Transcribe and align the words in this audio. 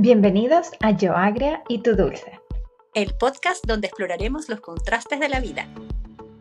Bienvenidos 0.00 0.70
a 0.78 0.92
Yo 0.92 1.16
Agria 1.16 1.64
y 1.68 1.80
Tu 1.80 1.96
Dulce, 1.96 2.38
el 2.94 3.16
podcast 3.16 3.66
donde 3.66 3.88
exploraremos 3.88 4.48
los 4.48 4.60
contrastes 4.60 5.18
de 5.18 5.28
la 5.28 5.40
vida. 5.40 5.66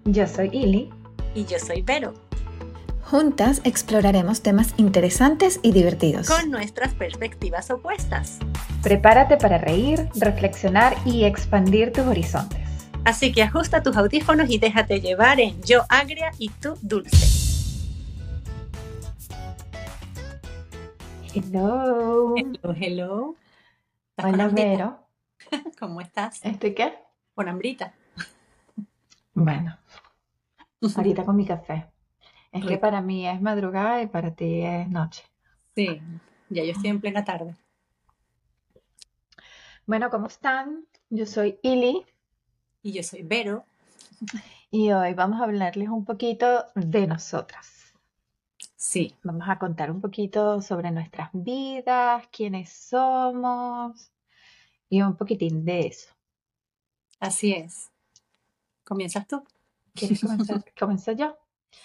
Yo 0.05 0.28
soy 0.28 0.52
Ili. 0.54 0.91
Y 1.34 1.44
yo 1.46 1.57
soy 1.57 1.82
Vero. 1.82 2.14
Juntas 3.02 3.62
exploraremos 3.64 4.43
temas 4.43 4.75
interesantes 4.78 5.59
y 5.64 5.71
divertidos. 5.71 6.30
Con 6.30 6.52
nuestras 6.52 6.93
perspectivas 6.93 7.71
opuestas. 7.71 8.38
Prepárate 8.84 9.38
para 9.38 9.58
reír, 9.58 10.08
reflexionar 10.14 10.96
y 11.04 11.24
expandir 11.24 11.92
tus 11.92 12.05
horizontes. 12.05 12.62
Así 13.05 13.32
que 13.32 13.42
ajusta 13.42 13.82
tus 13.82 13.98
audífonos 13.98 14.52
y 14.52 14.60
déjate 14.60 15.02
llevar 15.02 15.39
en 15.39 15.60
Yo 15.64 15.82
Agria 15.89 16.30
y 16.38 16.50
Tu 16.50 16.76
Dulce. 16.84 17.26
Hello. 21.34 22.35
Hello, 22.38 22.76
hello. 22.80 23.35
Hola, 24.23 24.48
Vero. 24.48 24.99
¿Cómo 25.80 26.02
estás? 26.02 26.44
¿Estoy 26.44 26.73
qué? 26.73 26.95
Con 27.35 27.48
hambrita. 27.48 27.94
Bueno, 29.35 29.77
ahorita 30.95 31.23
con 31.23 31.35
mi 31.35 31.45
café. 31.45 31.85
Es 32.52 32.66
que 32.66 32.80
para 32.80 32.99
mí 33.02 33.27
es 33.27 33.39
madrugada 33.39 34.02
y 34.02 34.08
para 34.08 34.34
ti 34.34 34.61
es 34.63 34.89
noche. 34.89 35.23
Sí, 35.75 36.02
ya 36.49 36.63
yo 36.63 36.72
estoy 36.72 36.89
en 36.89 36.99
plena 36.99 37.23
tarde. 37.23 37.55
Bueno, 39.85 40.09
¿cómo 40.09 40.25
están? 40.25 40.86
Yo 41.11 41.27
soy 41.27 41.59
Ili. 41.61 42.03
Y 42.81 42.94
yo 42.94 43.03
soy 43.03 43.22
Vero. 43.22 43.66
Y 44.72 44.91
hoy 44.94 45.13
vamos 45.13 45.39
a 45.39 45.44
hablarles 45.44 45.89
un 45.89 46.05
poquito 46.05 46.66
de 46.73 47.05
nosotras. 47.05 47.77
Sí. 48.77 49.16
Vamos 49.23 49.49
a 49.49 49.58
contar 49.58 49.90
un 49.90 49.99
poquito 49.99 50.62
sobre 50.62 50.91
nuestras 50.91 51.30
vidas, 51.34 52.27
quiénes 52.31 52.72
somos 52.72 54.11
y 54.88 55.02
un 55.02 55.17
poquitín 55.17 55.66
de 55.66 55.88
eso. 55.88 56.09
Así 57.20 57.53
es. 57.53 57.92
¿Comienzas 58.86 59.28
tú? 59.28 59.44
¿Quieres 59.95 60.22
comenzar? 60.22 60.64
¿Comienzo 60.80 61.11
yo? 61.14 61.36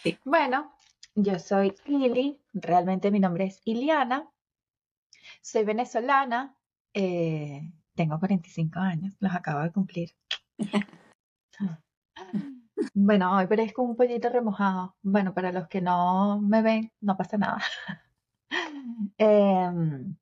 Sí. 0.03 0.19
Bueno, 0.25 0.70
yo 1.15 1.39
soy 1.39 1.75
Ili, 1.87 2.39
realmente 2.53 3.11
mi 3.11 3.20
nombre 3.20 3.47
es 3.47 3.63
Iliana, 3.65 4.31
soy 5.41 5.65
venezolana, 5.65 6.55
eh, 6.93 7.73
tengo 7.95 8.19
45 8.19 8.79
años, 8.79 9.15
los 9.19 9.35
acabo 9.35 9.61
de 9.61 9.73
cumplir. 9.73 10.15
Bueno, 12.95 13.37
hoy 13.37 13.47
parezco 13.47 13.83
un 13.83 13.97
pollito 13.97 14.29
remojado. 14.29 14.97
Bueno, 15.03 15.35
para 15.35 15.53
los 15.53 15.69
que 15.69 15.81
no 15.81 16.41
me 16.41 16.63
ven, 16.63 16.93
no 17.01 17.17
pasa 17.17 17.39
nada. 17.39 17.63
Em, 19.17 20.15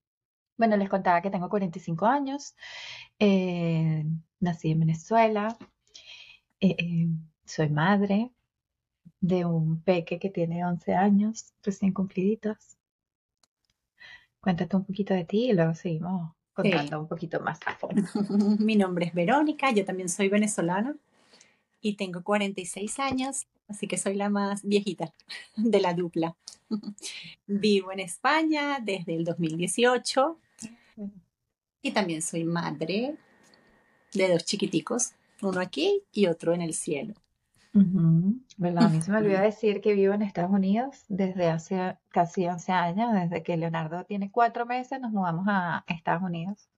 bueno, 0.56 0.76
les 0.76 0.88
contaba 0.88 1.22
que 1.22 1.30
tengo 1.30 1.48
45 1.48 2.06
años, 2.06 2.54
eh, 3.18 4.04
nací 4.38 4.70
en 4.70 4.80
Venezuela, 4.80 5.56
eh, 6.60 6.76
eh, 6.78 7.08
soy 7.44 7.70
madre 7.70 8.30
de 9.20 9.44
un 9.44 9.82
peque 9.82 10.18
que 10.18 10.30
tiene 10.30 10.64
11 10.64 10.94
años, 10.94 11.52
recién 11.62 11.92
cumpliditos. 11.92 12.76
Cuéntate 14.40 14.76
un 14.76 14.84
poquito 14.84 15.14
de 15.14 15.24
ti 15.24 15.50
y 15.50 15.52
luego 15.52 15.74
seguimos 15.74 16.32
contando 16.52 17.00
un 17.00 17.08
poquito 17.08 17.40
más 17.40 17.58
a 17.66 17.74
fondo. 17.74 18.02
Mi 18.60 18.76
nombre 18.76 19.06
es 19.06 19.14
Verónica, 19.14 19.72
yo 19.72 19.84
también 19.84 20.08
soy 20.08 20.28
venezolana 20.28 20.94
y 21.80 21.94
tengo 21.94 22.22
46 22.22 22.98
años, 22.98 23.46
así 23.68 23.86
que 23.86 23.96
soy 23.96 24.14
la 24.14 24.28
más 24.28 24.62
viejita 24.62 25.12
de 25.56 25.80
la 25.80 25.94
dupla. 25.94 26.36
Vivo 27.46 27.92
en 27.92 28.00
España 28.00 28.78
desde 28.82 29.14
el 29.14 29.24
2018 29.24 30.38
y 31.82 31.90
también 31.92 32.22
soy 32.22 32.44
madre 32.44 33.16
de 34.12 34.28
dos 34.28 34.44
chiquiticos, 34.44 35.12
uno 35.42 35.60
aquí 35.60 36.02
y 36.12 36.26
otro 36.26 36.52
en 36.52 36.62
el 36.62 36.74
cielo. 36.74 37.14
¿Verdad? 37.72 38.84
A 38.84 38.88
mí 38.88 39.00
se 39.00 39.12
me 39.12 39.18
olvidó 39.18 39.40
decir 39.40 39.80
que 39.80 39.94
vivo 39.94 40.12
en 40.12 40.22
Estados 40.22 40.50
Unidos 40.50 41.04
desde 41.08 41.48
hace 41.48 41.96
casi 42.08 42.46
11 42.46 42.72
años, 42.72 43.12
desde 43.12 43.44
que 43.44 43.56
Leonardo 43.56 44.04
tiene 44.04 44.30
cuatro 44.30 44.66
meses, 44.66 45.00
nos 45.00 45.12
mudamos 45.12 45.46
a 45.48 45.84
Estados 45.86 46.22
Unidos. 46.22 46.69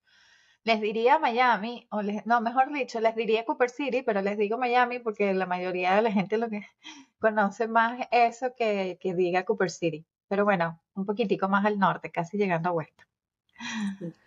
Les 0.64 0.80
diría 0.80 1.18
Miami, 1.18 1.86
o 1.90 2.02
no, 2.24 2.40
mejor 2.40 2.72
dicho, 2.72 3.00
les 3.00 3.16
diría 3.16 3.44
Cooper 3.44 3.68
City, 3.68 4.02
pero 4.02 4.22
les 4.22 4.38
digo 4.38 4.58
Miami 4.58 5.00
porque 5.00 5.34
la 5.34 5.46
mayoría 5.46 5.96
de 5.96 6.02
la 6.02 6.12
gente 6.12 6.38
lo 6.38 6.48
que 6.48 6.64
conoce 7.18 7.66
más 7.66 8.06
eso 8.10 8.54
que, 8.56 8.98
que 9.00 9.14
diga 9.14 9.44
Cooper 9.44 9.70
City. 9.70 10.06
Pero 10.28 10.44
bueno, 10.44 10.80
un 10.94 11.04
poquitico 11.04 11.48
más 11.48 11.64
al 11.64 11.78
norte, 11.78 12.10
casi 12.10 12.38
llegando 12.38 12.70
a 12.70 12.72
West. 12.72 13.02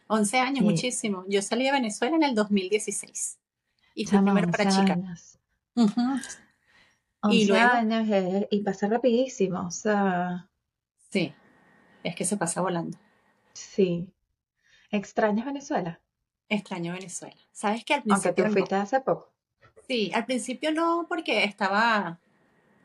11 0.08 0.40
años, 0.40 0.64
muchísimo. 0.64 1.26
Yo 1.28 1.42
salí 1.42 1.66
de 1.66 1.72
Venezuela 1.72 2.16
en 2.16 2.24
el 2.24 2.36
2016. 2.36 3.40
Y 3.96 4.06
fui 4.06 4.20
primero 4.20 4.52
para 4.52 4.70
chicas. 4.70 5.40
11 7.22 7.60
años 7.60 8.08
y 8.52 8.62
pasa 8.62 8.88
rapidísimo, 8.88 9.66
o 9.66 9.72
sea. 9.72 10.48
Sí, 11.10 11.34
es 12.04 12.16
que 12.16 12.26
se 12.26 12.38
pasa 12.38 12.62
volando. 12.62 12.98
Sí. 13.54 14.08
¿Extrañas 14.92 15.46
Venezuela? 15.46 16.00
Extraño 16.50 16.94
Venezuela. 16.94 17.36
¿Sabes 17.52 17.84
que 17.84 17.94
al 17.94 18.04
principio 18.04 18.30
Aunque 18.30 18.44
tú 18.44 18.52
fuiste 18.52 18.76
hace 18.76 19.02
poco. 19.02 19.32
Sí, 19.88 20.12
al 20.14 20.26
principio 20.26 20.72
no, 20.72 21.06
porque 21.08 21.44
estaba 21.44 22.20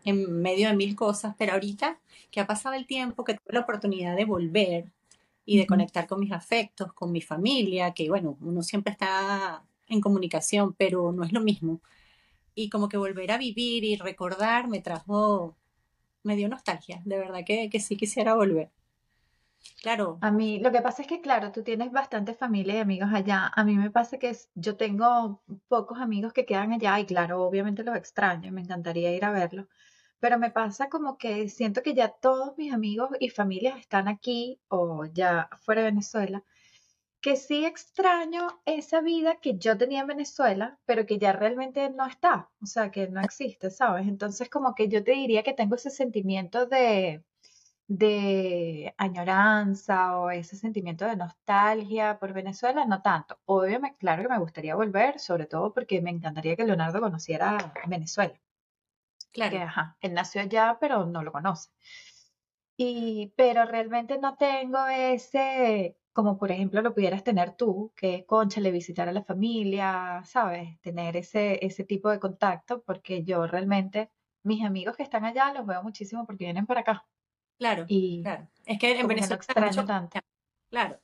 en 0.04 0.40
medio 0.40 0.68
de 0.68 0.76
mil 0.76 0.96
cosas, 0.96 1.34
pero 1.38 1.52
ahorita 1.52 1.98
que 2.30 2.40
ha 2.40 2.46
pasado 2.46 2.74
el 2.74 2.86
tiempo, 2.86 3.24
que 3.24 3.34
tuve 3.34 3.54
la 3.54 3.60
oportunidad 3.60 4.16
de 4.16 4.24
volver 4.24 4.92
y 5.44 5.58
de 5.58 5.66
conectar 5.66 6.06
con 6.06 6.20
mis 6.20 6.32
afectos, 6.32 6.92
con 6.92 7.12
mi 7.12 7.20
familia, 7.20 7.92
que 7.92 8.08
bueno, 8.08 8.36
uno 8.40 8.62
siempre 8.62 8.92
está 8.92 9.62
en 9.88 10.00
comunicación, 10.00 10.74
pero 10.74 11.12
no 11.12 11.24
es 11.24 11.32
lo 11.32 11.40
mismo 11.40 11.80
y 12.54 12.68
como 12.68 12.88
que 12.88 12.96
volver 12.96 13.30
a 13.32 13.38
vivir 13.38 13.84
y 13.84 13.96
recordar 13.96 14.68
me 14.68 14.80
trajo, 14.80 15.56
me 16.22 16.36
dio 16.36 16.48
nostalgia, 16.48 17.00
de 17.04 17.18
verdad 17.18 17.40
que, 17.44 17.70
que 17.70 17.80
sí 17.80 17.96
quisiera 17.96 18.34
volver. 18.34 18.70
Claro. 19.82 20.18
A 20.22 20.30
mí, 20.30 20.58
lo 20.60 20.70
que 20.72 20.80
pasa 20.82 21.02
es 21.02 21.08
que, 21.08 21.20
claro, 21.20 21.52
tú 21.52 21.62
tienes 21.62 21.90
bastante 21.92 22.34
familia 22.34 22.74
y 22.74 22.78
amigos 22.78 23.10
allá. 23.12 23.50
A 23.54 23.64
mí 23.64 23.76
me 23.76 23.90
pasa 23.90 24.18
que 24.18 24.36
yo 24.54 24.76
tengo 24.76 25.42
pocos 25.68 25.98
amigos 26.00 26.32
que 26.32 26.44
quedan 26.46 26.72
allá 26.72 26.98
y, 27.00 27.06
claro, 27.06 27.42
obviamente 27.42 27.82
los 27.84 27.96
extraño, 27.96 28.52
me 28.52 28.60
encantaría 28.62 29.14
ir 29.14 29.24
a 29.24 29.30
verlos. 29.32 29.66
Pero 30.20 30.38
me 30.38 30.50
pasa 30.50 30.88
como 30.90 31.16
que 31.18 31.48
siento 31.48 31.82
que 31.82 31.94
ya 31.94 32.08
todos 32.10 32.56
mis 32.58 32.72
amigos 32.74 33.10
y 33.20 33.30
familias 33.30 33.78
están 33.78 34.08
aquí 34.08 34.60
o 34.68 35.06
ya 35.06 35.48
fuera 35.62 35.82
de 35.82 35.90
Venezuela 35.90 36.44
que 37.22 37.36
sí 37.36 37.64
extraño 37.66 38.62
esa 38.66 39.00
vida 39.02 39.36
que 39.40 39.56
yo 39.58 39.76
tenía 39.78 40.00
en 40.02 40.06
Venezuela, 40.08 40.78
pero 40.86 41.06
que 41.06 41.18
ya 41.18 41.32
realmente 41.32 41.90
no 41.90 42.06
está, 42.06 42.50
o 42.62 42.66
sea, 42.66 42.90
que 42.90 43.08
no 43.08 43.20
existe, 43.22 43.70
¿sabes? 43.70 44.08
Entonces 44.08 44.48
como 44.50 44.74
que 44.74 44.88
yo 44.88 45.04
te 45.04 45.12
diría 45.12 45.42
que 45.42 45.52
tengo 45.54 45.76
ese 45.76 45.90
sentimiento 45.90 46.66
de, 46.66 47.24
de 47.90 48.94
añoranza 48.98 50.16
o 50.20 50.30
ese 50.30 50.56
sentimiento 50.56 51.04
de 51.06 51.16
nostalgia 51.16 52.20
por 52.20 52.32
Venezuela, 52.32 52.84
no 52.86 53.02
tanto. 53.02 53.40
Obviamente, 53.46 53.98
claro 53.98 54.22
que 54.22 54.28
me 54.28 54.38
gustaría 54.38 54.76
volver, 54.76 55.18
sobre 55.18 55.46
todo 55.46 55.74
porque 55.74 56.00
me 56.00 56.10
encantaría 56.10 56.54
que 56.54 56.64
Leonardo 56.64 57.00
conociera 57.00 57.72
Venezuela. 57.88 58.40
Claro. 59.32 59.50
Que, 59.50 59.62
ajá, 59.62 59.96
él 60.00 60.14
nació 60.14 60.40
allá, 60.42 60.78
pero 60.80 61.04
no 61.06 61.22
lo 61.24 61.32
conoce. 61.32 61.70
Y, 62.76 63.32
pero 63.36 63.64
realmente 63.64 64.18
no 64.18 64.36
tengo 64.36 64.86
ese, 64.86 65.98
como 66.12 66.38
por 66.38 66.52
ejemplo 66.52 66.82
lo 66.82 66.94
pudieras 66.94 67.24
tener 67.24 67.56
tú, 67.56 67.92
que 67.96 68.24
conchale, 68.24 68.70
visitar 68.70 69.08
a 69.08 69.12
la 69.12 69.24
familia, 69.24 70.22
¿sabes? 70.24 70.80
Tener 70.80 71.16
ese, 71.16 71.64
ese 71.66 71.84
tipo 71.84 72.08
de 72.10 72.20
contacto, 72.20 72.82
porque 72.82 73.24
yo 73.24 73.46
realmente, 73.48 74.10
mis 74.44 74.64
amigos 74.64 74.96
que 74.96 75.02
están 75.02 75.24
allá 75.24 75.52
los 75.52 75.66
veo 75.66 75.82
muchísimo 75.82 76.24
porque 76.24 76.44
vienen 76.44 76.66
para 76.66 76.82
acá. 76.82 77.04
Claro, 77.60 77.84
y 77.86 78.22
claro. 78.22 78.48
Es 78.64 78.78
que 78.78 78.98
en 78.98 79.06
Venezuela 79.06 79.36
extraño 79.36 79.84
tanto. 79.84 80.18
Claro, 80.70 80.98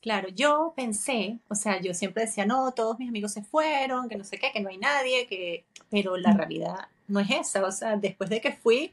claro. 0.00 0.28
Yo 0.28 0.74
pensé, 0.76 1.38
o 1.48 1.54
sea, 1.54 1.80
yo 1.80 1.94
siempre 1.94 2.26
decía, 2.26 2.44
no, 2.44 2.72
todos 2.72 2.98
mis 2.98 3.08
amigos 3.08 3.32
se 3.32 3.42
fueron, 3.42 4.08
que 4.08 4.16
no 4.16 4.22
sé 4.22 4.38
qué, 4.38 4.52
que 4.52 4.60
no 4.60 4.68
hay 4.68 4.76
nadie, 4.76 5.26
que... 5.26 5.64
Pero 5.90 6.18
la 6.18 6.34
realidad 6.34 6.88
no 7.06 7.20
es 7.20 7.30
esa, 7.30 7.64
o 7.64 7.72
sea, 7.72 7.96
después 7.96 8.28
de 8.28 8.42
que 8.42 8.52
fui, 8.52 8.92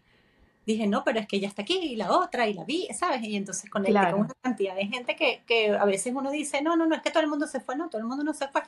dije, 0.66 0.88
no, 0.88 1.04
pero 1.04 1.20
es 1.20 1.28
que 1.28 1.36
ella 1.36 1.50
está 1.50 1.64
aquí, 1.64 1.78
y 1.78 1.96
la 1.98 2.12
otra, 2.12 2.48
y 2.48 2.54
la 2.54 2.64
vi, 2.64 2.88
¿sabes? 2.98 3.22
Y 3.24 3.36
entonces 3.36 3.70
conecté 3.70 4.12
con 4.12 4.22
una 4.22 4.34
cantidad 4.42 4.74
de 4.74 4.88
gente 4.88 5.18
que, 5.18 5.42
que, 5.46 5.72
a 5.72 5.84
veces 5.84 6.14
uno 6.16 6.32
dice, 6.32 6.62
no, 6.62 6.78
no, 6.78 6.88
no, 6.88 6.96
es 6.96 7.02
que 7.02 7.12
todo 7.12 7.24
el 7.24 7.30
mundo 7.30 7.46
se 7.46 7.60
fue, 7.60 7.76
no, 7.76 7.90
todo 7.90 8.00
el 8.00 8.08
mundo 8.08 8.24
no 8.24 8.34
se 8.34 8.48
fue. 8.48 8.62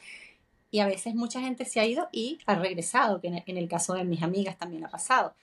Y 0.69 0.79
a 0.79 0.85
veces 0.85 1.15
mucha 1.15 1.39
gente 1.39 1.63
se 1.63 1.79
ha 1.79 1.85
ido 1.85 2.09
y 2.11 2.39
ha 2.45 2.55
regresado, 2.55 3.21
que 3.21 3.27
en 3.27 3.57
el, 3.57 3.69
caso 3.69 3.93
de 3.93 4.03
mis 4.03 4.21
amigas 4.21 4.57
también 4.57 4.83
ha 4.83 4.89
pasado. 4.89 5.33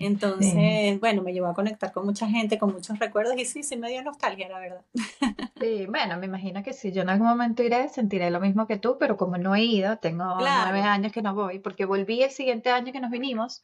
Entonces, 0.00 0.98
bueno, 0.98 1.20
me 1.20 1.34
llevó 1.34 1.48
a 1.48 1.54
conectar 1.54 1.92
con 1.92 2.06
mucha 2.06 2.26
gente, 2.26 2.58
con 2.58 2.72
muchos 2.72 2.98
recuerdos 2.98 3.36
y 3.36 3.44
sí, 3.44 3.62
sí 3.62 3.76
me 3.76 3.90
dio 3.90 4.02
nostalgia, 4.02 4.48
la 4.48 4.58
verdad. 4.58 4.84
Sí, 5.60 5.84
bueno, 5.86 6.16
me 6.16 6.24
imagino 6.24 6.62
que 6.62 6.72
si 6.72 6.90
yo 6.90 7.02
en 7.02 7.10
algún 7.10 7.26
momento 7.26 7.62
iré, 7.62 7.86
sentiré 7.90 8.30
lo 8.30 8.40
mismo 8.40 8.66
que 8.66 8.78
tú, 8.78 8.96
pero 8.98 9.18
como 9.18 9.36
no 9.36 9.54
he 9.54 9.62
ido, 9.62 9.98
tengo 9.98 10.24
nueve 10.38 10.80
años 10.80 11.12
que 11.12 11.20
no 11.20 11.34
voy, 11.34 11.58
porque 11.58 11.84
volví 11.84 12.22
el 12.22 12.30
siguiente 12.30 12.70
año 12.70 12.94
que 12.94 13.00
nos 13.00 13.10
vinimos, 13.10 13.62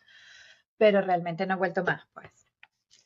pero 0.76 1.00
realmente 1.00 1.46
no 1.46 1.54
he 1.54 1.56
vuelto 1.56 1.82
más, 1.84 2.02
pues. 2.12 2.30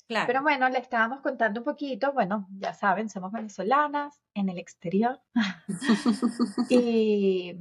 Pero 0.08 0.42
bueno, 0.42 0.68
le 0.68 0.78
estábamos 0.80 1.20
contando 1.20 1.60
un 1.60 1.64
poquito, 1.64 2.12
bueno, 2.12 2.48
ya 2.58 2.74
saben, 2.74 3.08
somos 3.08 3.30
venezolanas 3.30 4.20
en 4.34 4.48
el 4.48 4.58
exterior. 4.58 5.20
y 6.68 7.54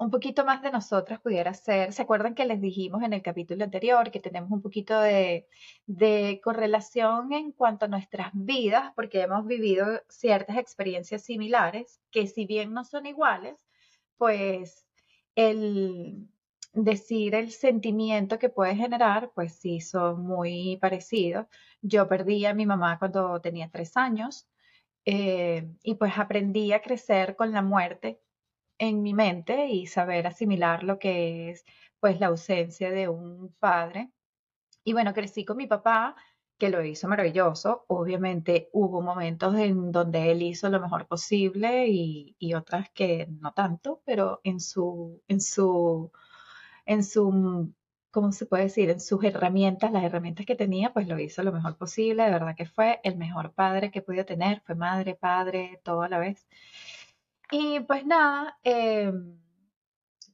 un 0.00 0.10
poquito 0.10 0.46
más 0.46 0.62
de 0.62 0.70
nosotras 0.70 1.20
pudiera 1.20 1.52
ser, 1.52 1.92
¿se 1.92 2.02
acuerdan 2.02 2.34
que 2.34 2.46
les 2.46 2.60
dijimos 2.60 3.02
en 3.02 3.12
el 3.12 3.22
capítulo 3.22 3.64
anterior 3.64 4.10
que 4.10 4.18
tenemos 4.18 4.50
un 4.50 4.62
poquito 4.62 4.98
de, 4.98 5.46
de 5.86 6.40
correlación 6.42 7.34
en 7.34 7.52
cuanto 7.52 7.84
a 7.84 7.88
nuestras 7.88 8.30
vidas, 8.32 8.92
porque 8.96 9.20
hemos 9.20 9.46
vivido 9.46 9.86
ciertas 10.08 10.56
experiencias 10.56 11.22
similares, 11.22 12.00
que 12.10 12.26
si 12.26 12.46
bien 12.46 12.72
no 12.72 12.84
son 12.84 13.04
iguales, 13.04 13.66
pues 14.16 14.86
el 15.34 16.28
decir 16.72 17.34
el 17.34 17.50
sentimiento 17.50 18.38
que 18.38 18.48
puede 18.48 18.76
generar, 18.76 19.32
pues 19.34 19.56
sí, 19.56 19.82
son 19.82 20.22
muy 20.22 20.78
parecidos. 20.80 21.46
Yo 21.82 22.08
perdí 22.08 22.46
a 22.46 22.54
mi 22.54 22.64
mamá 22.64 22.98
cuando 22.98 23.38
tenía 23.42 23.68
tres 23.70 23.96
años 23.98 24.48
eh, 25.04 25.68
y 25.82 25.96
pues 25.96 26.14
aprendí 26.16 26.72
a 26.72 26.80
crecer 26.80 27.36
con 27.36 27.52
la 27.52 27.60
muerte 27.60 28.20
en 28.80 29.02
mi 29.02 29.14
mente 29.14 29.66
y 29.68 29.86
saber 29.86 30.26
asimilar 30.26 30.82
lo 30.84 30.98
que 30.98 31.50
es 31.50 31.64
pues 32.00 32.18
la 32.20 32.28
ausencia 32.28 32.90
de 32.90 33.08
un 33.08 33.54
padre. 33.60 34.10
Y 34.84 34.94
bueno, 34.94 35.14
crecí 35.14 35.44
con 35.44 35.58
mi 35.58 35.66
papá, 35.66 36.16
que 36.58 36.70
lo 36.70 36.84
hizo 36.84 37.08
maravilloso. 37.08 37.84
Obviamente 37.88 38.70
hubo 38.72 39.02
momentos 39.02 39.56
en 39.56 39.92
donde 39.92 40.30
él 40.32 40.42
hizo 40.42 40.68
lo 40.70 40.80
mejor 40.80 41.06
posible 41.08 41.88
y, 41.88 42.54
otras 42.54 42.90
que 42.90 43.26
no 43.40 43.52
tanto, 43.52 44.02
pero 44.06 44.40
en 44.44 44.60
su, 44.60 45.22
en 45.28 45.40
su, 45.40 46.12
en 46.86 47.04
su, 47.04 47.74
¿cómo 48.10 48.32
se 48.32 48.46
puede 48.46 48.64
decir? 48.64 48.90
En 48.90 49.00
sus 49.00 49.24
herramientas, 49.24 49.92
las 49.92 50.04
herramientas 50.04 50.46
que 50.46 50.56
tenía, 50.56 50.92
pues 50.92 51.08
lo 51.08 51.18
hizo 51.18 51.42
lo 51.42 51.52
mejor 51.52 51.76
posible. 51.78 52.24
De 52.24 52.30
verdad 52.30 52.56
que 52.56 52.66
fue 52.66 53.00
el 53.04 53.16
mejor 53.16 53.52
padre 53.54 53.90
que 53.90 54.02
pude 54.02 54.24
tener. 54.24 54.60
Fue 54.62 54.74
madre, 54.74 55.14
padre, 55.14 55.80
todo 55.84 56.02
a 56.02 56.08
la 56.08 56.18
vez. 56.18 56.46
Y 57.50 57.80
pues 57.80 58.06
nada, 58.06 58.58
em, 58.62 59.40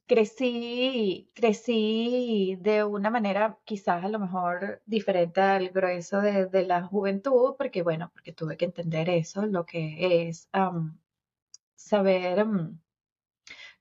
crecí, 0.07 1.29
crecí 1.35 2.57
de 2.61 2.83
una 2.83 3.09
manera 3.09 3.59
quizás 3.65 4.03
a 4.03 4.09
lo 4.09 4.19
mejor 4.19 4.81
diferente 4.85 5.41
al 5.41 5.69
grueso 5.69 6.21
de, 6.21 6.65
la 6.65 6.83
juventud, 6.83 7.55
porque 7.57 7.83
bueno, 7.83 8.09
porque 8.13 8.33
tuve 8.33 8.57
que 8.57 8.65
entender 8.65 9.09
eso, 9.09 9.45
lo 9.45 9.65
que 9.65 10.27
es 10.29 10.49
saber, 11.75 12.45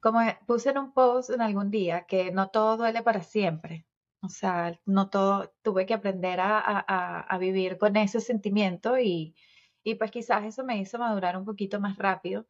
como 0.00 0.20
puse 0.46 0.70
en 0.70 0.78
un 0.78 0.92
post 0.92 1.30
en 1.30 1.42
algún 1.42 1.70
día, 1.70 2.06
que 2.06 2.30
no 2.32 2.48
todo 2.50 2.76
duele 2.76 3.02
para 3.02 3.22
siempre. 3.22 3.86
O 4.22 4.28
sea, 4.28 4.78
no 4.86 5.08
todo, 5.10 5.52
tuve 5.62 5.86
que 5.86 5.94
aprender 5.94 6.40
a, 6.40 7.20
a 7.20 7.38
vivir 7.38 7.78
con 7.78 7.96
ese 7.96 8.20
sentimiento 8.20 8.98
y, 8.98 9.34
y 9.82 9.94
pues 9.96 10.10
quizás 10.10 10.44
eso 10.44 10.64
me 10.64 10.78
hizo 10.78 10.98
madurar 10.98 11.36
un 11.36 11.44
poquito 11.44 11.80
más 11.80 11.96
rápido 11.98 12.46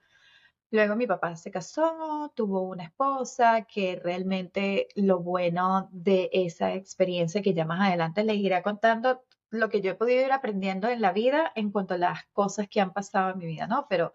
Luego 0.70 0.96
mi 0.96 1.06
papá 1.06 1.36
se 1.36 1.50
casó, 1.50 2.32
tuvo 2.34 2.62
una 2.62 2.84
esposa, 2.84 3.62
que 3.62 4.00
realmente 4.02 4.88
lo 4.96 5.20
bueno 5.20 5.88
de 5.92 6.28
esa 6.32 6.74
experiencia 6.74 7.40
que 7.42 7.54
ya 7.54 7.64
más 7.64 7.80
adelante 7.88 8.24
les 8.24 8.36
iré 8.36 8.60
contando 8.62 9.22
lo 9.50 9.68
que 9.68 9.80
yo 9.80 9.92
he 9.92 9.94
podido 9.94 10.24
ir 10.24 10.32
aprendiendo 10.32 10.88
en 10.88 11.00
la 11.00 11.12
vida 11.12 11.52
en 11.54 11.70
cuanto 11.70 11.94
a 11.94 11.98
las 11.98 12.24
cosas 12.32 12.68
que 12.68 12.80
han 12.80 12.92
pasado 12.92 13.30
en 13.30 13.38
mi 13.38 13.46
vida, 13.46 13.66
¿no? 13.68 13.86
Pero 13.88 14.12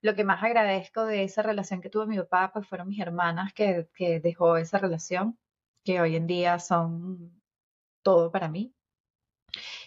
lo 0.00 0.14
que 0.16 0.24
más 0.24 0.42
agradezco 0.42 1.04
de 1.06 1.22
esa 1.22 1.42
relación 1.42 1.80
que 1.80 1.90
tuvo 1.90 2.06
mi 2.06 2.18
papá, 2.18 2.50
pues 2.52 2.66
fueron 2.66 2.88
mis 2.88 3.00
hermanas 3.00 3.52
que, 3.54 3.88
que 3.94 4.20
dejó 4.20 4.56
esa 4.56 4.78
relación, 4.78 5.38
que 5.84 6.00
hoy 6.00 6.16
en 6.16 6.26
día 6.26 6.58
son 6.58 7.40
todo 8.02 8.32
para 8.32 8.48
mí. 8.48 8.74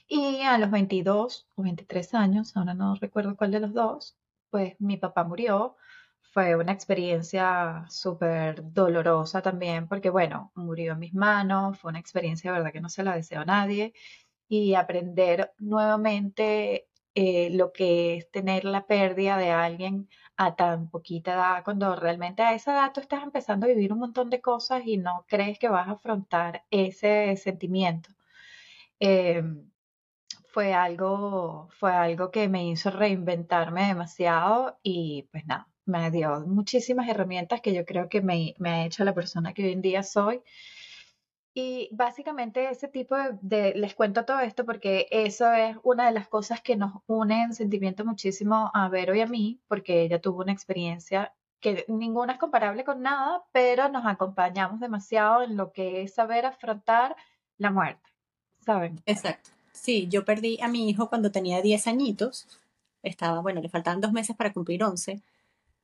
Y 0.07 0.41
a 0.43 0.57
los 0.57 0.71
22 0.71 1.47
o 1.55 1.63
23 1.63 2.13
años, 2.13 2.55
ahora 2.55 2.73
no 2.73 2.95
recuerdo 2.95 3.35
cuál 3.35 3.51
de 3.51 3.59
los 3.59 3.73
dos, 3.73 4.17
pues 4.49 4.75
mi 4.79 4.97
papá 4.97 5.23
murió 5.23 5.75
fue 6.35 6.55
una 6.57 6.73
experiencia 6.73 7.85
súper 7.89 8.73
dolorosa 8.73 9.41
también, 9.41 9.87
porque 9.87 10.09
bueno, 10.09 10.51
murió 10.55 10.93
en 10.93 10.99
mis 10.99 11.13
manos, 11.13 11.79
fue 11.79 11.91
una 11.91 11.99
experiencia 11.99 12.51
de 12.51 12.57
verdad 12.57 12.73
que 12.73 12.81
no 12.81 12.89
se 12.89 13.03
la 13.03 13.15
deseo 13.15 13.41
a 13.41 13.45
nadie, 13.45 13.93
y 14.49 14.75
aprender 14.75 15.53
nuevamente 15.59 16.89
eh, 17.15 17.49
lo 17.51 17.71
que 17.73 18.17
es 18.17 18.31
tener 18.31 18.65
la 18.65 18.85
pérdida 18.87 19.37
de 19.37 19.51
alguien 19.51 20.09
a 20.37 20.55
tan 20.57 20.89
poquita 20.89 21.33
edad, 21.35 21.63
cuando 21.63 21.95
realmente 21.95 22.43
a 22.43 22.53
esa 22.53 22.73
edad 22.73 22.93
tú 22.93 23.01
estás 23.01 23.23
empezando 23.23 23.65
a 23.65 23.69
vivir 23.69 23.93
un 23.93 23.99
montón 23.99 24.29
de 24.29 24.41
cosas 24.41 24.83
y 24.85 24.97
no 24.97 25.25
crees 25.29 25.59
que 25.59 25.69
vas 25.69 25.87
a 25.87 25.91
afrontar 25.93 26.65
ese 26.71 27.35
sentimiento. 27.37 28.09
Em, 28.99 29.71
fue 30.53 30.73
algo, 30.73 31.69
fue 31.79 31.91
algo 31.93 32.31
que 32.31 32.49
me 32.49 32.67
hizo 32.69 32.91
reinventarme 32.91 33.87
demasiado 33.87 34.79
y 34.83 35.27
pues 35.31 35.45
nada, 35.45 35.67
me 35.85 36.11
dio 36.11 36.41
muchísimas 36.41 37.07
herramientas 37.07 37.61
que 37.61 37.73
yo 37.73 37.85
creo 37.85 38.09
que 38.09 38.21
me, 38.21 38.55
ha 38.63 38.85
hecho 38.85 39.03
la 39.03 39.13
persona 39.13 39.53
que 39.53 39.65
hoy 39.65 39.71
en 39.71 39.81
día 39.81 40.03
soy. 40.03 40.41
Y 41.53 41.87
básicamente 41.93 42.69
ese 42.69 42.89
tipo 42.89 43.15
de, 43.41 43.73
les 43.75 43.95
cuento 43.95 44.25
todo 44.25 44.39
esto 44.41 44.65
porque 44.65 45.07
eso 45.09 45.49
es 45.53 45.77
una 45.83 46.07
de 46.07 46.11
las 46.11 46.27
cosas 46.27 46.59
que 46.61 46.75
nos 46.75 47.01
une 47.07 47.43
en 47.43 47.53
sentimiento 47.53 48.03
muchísimo 48.03 48.71
a 48.73 48.89
Vero 48.89 49.15
y 49.15 49.21
a 49.21 49.27
mí, 49.27 49.61
porque 49.67 50.01
ella 50.01 50.19
tuvo 50.19 50.41
una 50.41 50.51
experiencia 50.51 51.33
que 51.61 51.85
ninguna 51.87 52.33
es 52.33 52.39
comparable 52.39 52.83
con 52.83 53.01
nada, 53.01 53.45
pero 53.53 53.87
nos 53.87 54.05
acompañamos 54.05 54.81
demasiado 54.81 55.43
en 55.43 55.55
lo 55.55 55.71
que 55.71 56.01
es 56.01 56.13
saber 56.13 56.45
afrontar 56.45 57.15
la 57.57 57.71
muerte, 57.71 58.09
¿saben? 58.59 59.01
Exacto. 59.05 59.51
Sí, 59.71 60.07
yo 60.09 60.25
perdí 60.25 60.59
a 60.61 60.67
mi 60.67 60.89
hijo 60.89 61.07
cuando 61.07 61.31
tenía 61.31 61.61
10 61.61 61.87
añitos. 61.87 62.47
Estaba, 63.01 63.39
bueno, 63.39 63.61
le 63.61 63.69
faltaban 63.69 64.01
dos 64.01 64.11
meses 64.11 64.35
para 64.35 64.51
cumplir 64.51 64.83
11 64.83 65.21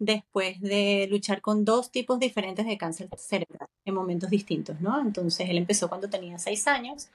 después 0.02 0.60
de 0.62 1.08
luchar 1.12 1.42
con 1.42 1.64
dos 1.64 1.92
tipos 1.92 2.20
diferentes 2.20 2.66
de 2.66 2.76
cáncer 2.76 3.08
cerebral 3.18 3.70
en 3.86 3.94
momentos 3.94 4.32
distintos, 4.32 4.82
¿no? 4.82 5.00
Entonces 5.00 5.48
él 5.48 5.60
empezó 5.60 5.90
cuando 5.90 6.10
tenía 6.10 6.40
seis 6.40 6.68
años, 6.68 7.10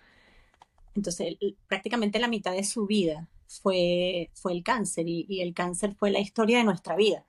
entonces 0.95 1.37
prácticamente 1.67 2.21
la 2.21 2.29
mitad 2.29 2.53
de 2.53 2.63
su 2.63 2.87
vida 2.87 3.29
fue, 3.49 4.31
fue 4.35 4.53
el 4.53 4.63
cáncer 4.63 5.09
y, 5.09 5.41
el 5.41 5.53
cáncer 5.53 5.97
fue 5.97 6.13
la 6.13 6.21
historia 6.21 6.59
de 6.59 6.65
nuestra 6.65 6.95
vida. 6.95 7.25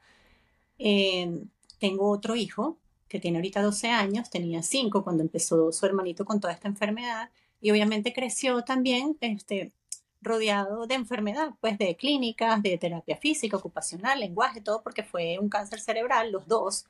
Em, 0.77 1.49
tengo 1.79 2.11
otro 2.11 2.35
hijo 2.35 2.77
que 3.07 3.19
tiene 3.19 3.39
ahorita 3.39 3.63
12 3.63 3.89
años, 3.89 4.29
tenía 4.29 4.61
5 4.61 5.03
cuando 5.03 5.23
empezó 5.23 5.71
su 5.71 5.85
hermanito 5.87 6.23
con 6.23 6.39
toda 6.39 6.53
esta 6.53 6.67
enfermedad 6.67 7.31
y 7.61 7.71
obviamente 7.71 8.13
creció 8.13 8.61
también 8.63 9.17
este, 9.21 9.71
rodeado 10.21 10.87
de 10.87 10.95
enfermedad, 10.95 11.51
pues 11.61 11.77
de 11.77 11.95
clínicas, 11.95 12.61
de 12.63 12.77
terapia 12.77 13.17
física, 13.17 13.57
ocupacional, 13.57 14.19
lenguaje, 14.19 14.61
todo 14.61 14.81
porque 14.83 15.03
fue 15.03 15.37
un 15.39 15.49
cáncer 15.49 15.79
cerebral, 15.79 16.31
los 16.31 16.47
dos, 16.47 16.85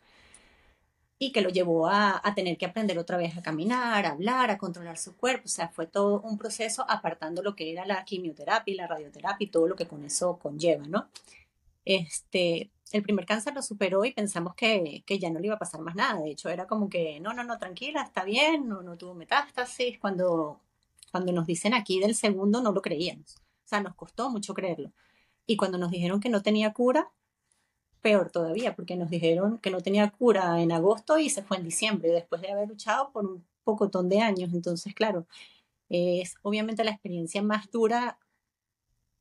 y 1.19 1.31
que 1.31 1.41
lo 1.41 1.49
llevó 1.49 1.87
a, 1.87 2.21
tener 2.35 2.57
que 2.57 2.65
aprender 2.67 2.99
otra 2.99 3.17
vez 3.17 3.35
a 3.37 3.41
caminar, 3.41 4.05
a 4.05 4.11
hablar, 4.11 4.51
a 4.51 4.57
controlar 4.57 4.97
su 4.97 5.15
cuerpo, 5.15 5.45
o 5.45 5.49
sea, 5.49 5.69
fue 5.69 5.87
todo 5.87 6.21
un 6.21 6.37
proceso 6.37 6.85
apartando 6.87 7.41
lo 7.41 7.55
que 7.55 7.71
era 7.71 7.85
la 7.85 8.03
quimioterapia, 8.05 8.75
la 8.75 8.87
radioterapia 8.87 9.45
y 9.45 9.49
todo 9.49 9.67
lo 9.67 9.75
que 9.75 9.87
con 9.87 10.05
eso 10.05 10.37
conlleva, 10.39 10.85
¿no? 10.87 11.09
Este, 11.85 12.71
el 12.91 13.03
primer 13.03 13.25
cáncer 13.25 13.53
lo 13.55 13.61
superó 13.61 14.05
y 14.05 14.13
pensamos 14.13 14.55
que, 14.55 15.03
que, 15.05 15.19
ya 15.19 15.29
no 15.29 15.39
le 15.39 15.47
iba 15.47 15.55
a 15.55 15.59
pasar 15.59 15.81
más 15.81 15.95
nada. 15.95 16.21
De 16.21 16.31
hecho, 16.31 16.49
era 16.49 16.67
como 16.67 16.89
que, 16.89 17.19
no, 17.19 17.33
no, 17.33 17.43
no, 17.43 17.57
tranquila, 17.57 18.03
está 18.03 18.23
bien, 18.23 18.67
no, 18.67 18.81
no 18.81 18.97
tuvo 18.97 19.13
metástasis. 19.15 19.97
Cuando 19.99 20.61
cuando 21.11 21.31
nos 21.31 21.47
dicen 21.47 21.73
aquí 21.73 21.99
del 21.99 22.15
segundo, 22.15 22.61
no 22.61 22.71
lo 22.71 22.81
creíamos. 22.81 23.35
O 23.37 23.67
sea, 23.67 23.81
nos 23.81 23.95
costó 23.95 24.29
mucho 24.29 24.53
creerlo. 24.53 24.91
Y 25.45 25.57
cuando 25.57 25.77
nos 25.77 25.91
dijeron 25.91 26.19
que 26.19 26.29
no 26.29 26.41
tenía 26.41 26.73
cura, 26.73 27.11
peor 28.01 28.31
todavía, 28.31 28.75
porque 28.75 28.95
nos 28.95 29.09
dijeron 29.09 29.59
que 29.59 29.71
no 29.71 29.81
tenía 29.81 30.09
cura 30.11 30.61
en 30.61 30.71
agosto 30.71 31.17
y 31.19 31.29
se 31.29 31.43
fue 31.43 31.57
en 31.57 31.63
diciembre, 31.63 32.09
después 32.11 32.41
de 32.41 32.51
haber 32.51 32.69
luchado 32.69 33.11
por 33.11 33.25
un 33.25 33.45
pocotón 33.63 34.09
de 34.09 34.21
años. 34.21 34.53
Entonces, 34.53 34.93
claro, 34.93 35.27
es 35.89 36.35
obviamente 36.41 36.83
la 36.83 36.91
experiencia 36.91 37.41
más 37.41 37.69
dura 37.71 38.19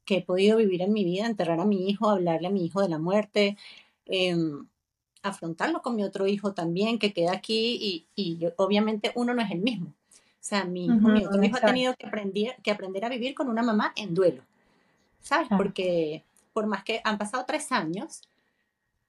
que 0.04 0.18
he 0.18 0.22
podido 0.22 0.58
vivir 0.58 0.82
en 0.82 0.92
mi 0.92 1.04
vida, 1.04 1.26
enterrar 1.26 1.60
a 1.60 1.64
mi 1.64 1.88
hijo, 1.88 2.08
hablarle 2.08 2.48
a 2.48 2.50
mi 2.50 2.64
hijo 2.64 2.80
de 2.80 2.88
la 2.88 2.98
muerte, 2.98 3.56
em, 4.04 4.68
afrontarlo 5.22 5.82
con 5.82 5.96
mi 5.96 6.04
otro 6.04 6.26
hijo 6.28 6.54
también, 6.54 6.98
que 6.98 7.12
queda 7.12 7.32
aquí 7.32 7.76
y, 7.80 8.08
y 8.14 8.46
obviamente 8.56 9.12
uno 9.16 9.34
no 9.34 9.42
es 9.42 9.50
el 9.50 9.60
mismo. 9.60 9.94
O 10.46 10.48
sea, 10.48 10.64
mi 10.64 10.84
hijo, 10.84 11.08
mi 11.08 11.26
otro 11.26 11.42
hijo 11.42 11.56
ha 11.56 11.60
tenido 11.60 11.96
que 11.96 12.06
aprender, 12.06 12.54
que 12.62 12.70
aprender 12.70 13.04
a 13.04 13.08
vivir 13.08 13.34
con 13.34 13.48
una 13.48 13.64
mamá 13.64 13.92
en 13.96 14.14
duelo, 14.14 14.44
¿sabes? 15.20 15.48
Porque 15.56 16.22
por 16.52 16.68
más 16.68 16.84
que 16.84 17.00
han 17.02 17.18
pasado 17.18 17.44
tres 17.44 17.72
años, 17.72 18.22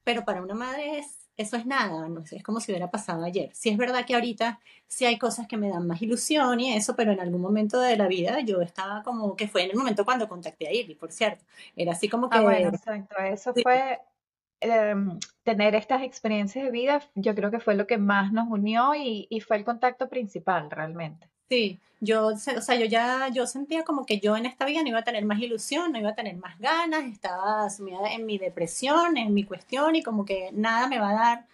pero 0.03 0.25
para 0.25 0.41
una 0.41 0.55
madre 0.55 0.97
es, 0.97 1.29
eso 1.37 1.55
es 1.55 1.67
nada, 1.67 2.09
no 2.09 2.23
es 2.31 2.41
como 2.41 2.59
si 2.59 2.71
hubiera 2.71 2.89
pasado 2.89 3.23
ayer. 3.23 3.51
Sí 3.53 3.69
es 3.69 3.77
verdad 3.77 4.03
que 4.03 4.15
ahorita 4.15 4.59
sí 4.87 5.05
hay 5.05 5.19
cosas 5.19 5.47
que 5.47 5.57
me 5.57 5.69
dan 5.69 5.85
más 5.85 6.01
ilusión 6.01 6.59
y 6.59 6.73
eso, 6.73 6.95
pero 6.95 7.11
en 7.11 7.19
algún 7.19 7.41
momento 7.41 7.79
de 7.81 7.97
la 7.97 8.07
vida 8.07 8.39
yo 8.39 8.61
estaba 8.61 9.03
como 9.03 9.35
que 9.35 9.47
fue 9.47 9.61
en 9.61 9.69
el 9.69 9.77
momento 9.77 10.05
cuando 10.05 10.27
contacté 10.27 10.67
a 10.67 10.73
Irly, 10.73 10.95
por 10.95 11.11
cierto. 11.11 11.45
Era 11.75 11.91
así 11.91 12.09
como 12.09 12.25
ah, 12.25 12.29
que... 12.31 12.37
Ah, 12.39 12.41
bueno, 12.41 12.69
exacto. 12.69 13.15
Eso 13.21 13.53
fue 13.61 13.99
em, 14.61 15.19
tener 15.43 15.75
estas 15.75 16.03
experiencias 16.03 16.65
de 16.65 16.71
vida, 16.71 17.01
yo 17.15 17.35
creo 17.35 17.51
que 17.51 17.59
fue 17.59 17.75
lo 17.75 17.87
que 17.87 17.97
más 17.97 18.31
nos 18.31 18.47
unió 18.49 18.95
y, 18.95 19.27
y 19.29 19.41
fue 19.41 19.57
el 19.57 19.65
contacto 19.65 20.09
principal 20.09 20.69
realmente. 20.69 21.27
Sí, 21.49 21.79
yo, 21.99 22.27
o 22.27 22.37
sea, 22.37 22.75
yo 22.75 22.85
ya, 22.85 23.29
yo 23.29 23.47
sentía 23.47 23.83
como 23.83 24.05
que 24.05 24.19
yo 24.19 24.37
en 24.37 24.45
esta 24.45 24.65
vida 24.65 24.81
no 24.83 24.89
iba 24.89 24.99
a 24.99 25.03
tener 25.03 25.25
más 25.25 25.39
ilusión, 25.39 25.91
no 25.91 25.99
iba 25.99 26.09
a 26.09 26.15
tener 26.15 26.35
más 26.35 26.59
ganas, 26.59 27.05
estaba 27.05 27.69
sumida 27.69 28.11
en 28.11 28.25
mi 28.25 28.37
depresión, 28.37 29.17
en 29.17 29.33
mi 29.33 29.43
cuestión 29.43 29.95
y 29.95 30.03
como 30.03 30.25
que 30.25 30.51
nada 30.53 30.87
me 30.87 30.99
va 30.99 31.11
a 31.11 31.13
dar 31.13 31.45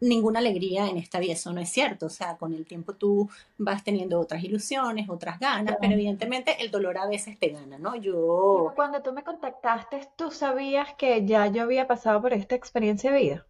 ninguna 0.00 0.38
alegría 0.38 0.88
en 0.88 0.96
esta 0.96 1.18
vida, 1.18 1.32
eso 1.32 1.52
no 1.52 1.60
es 1.60 1.68
cierto, 1.68 2.06
o 2.06 2.10
sea, 2.10 2.36
con 2.36 2.52
el 2.54 2.66
tiempo 2.66 2.94
tú 2.94 3.28
vas 3.56 3.82
teniendo 3.82 4.20
otras 4.20 4.44
ilusiones, 4.44 5.08
otras 5.08 5.38
ganas, 5.40 5.76
pero 5.80 5.94
evidentemente 5.94 6.62
el 6.62 6.70
dolor 6.70 6.98
a 6.98 7.06
veces 7.06 7.38
te 7.38 7.48
gana, 7.48 7.78
¿no? 7.78 7.96
Yo... 7.96 8.72
Cuando 8.76 9.02
tú 9.02 9.12
me 9.12 9.24
contactaste, 9.24 10.08
¿tú 10.16 10.30
sabías 10.30 10.94
que 10.94 11.26
ya 11.26 11.46
yo 11.48 11.62
había 11.62 11.86
pasado 11.86 12.20
por 12.22 12.32
esta 12.32 12.54
experiencia 12.54 13.10
de 13.10 13.18
vida? 13.18 13.46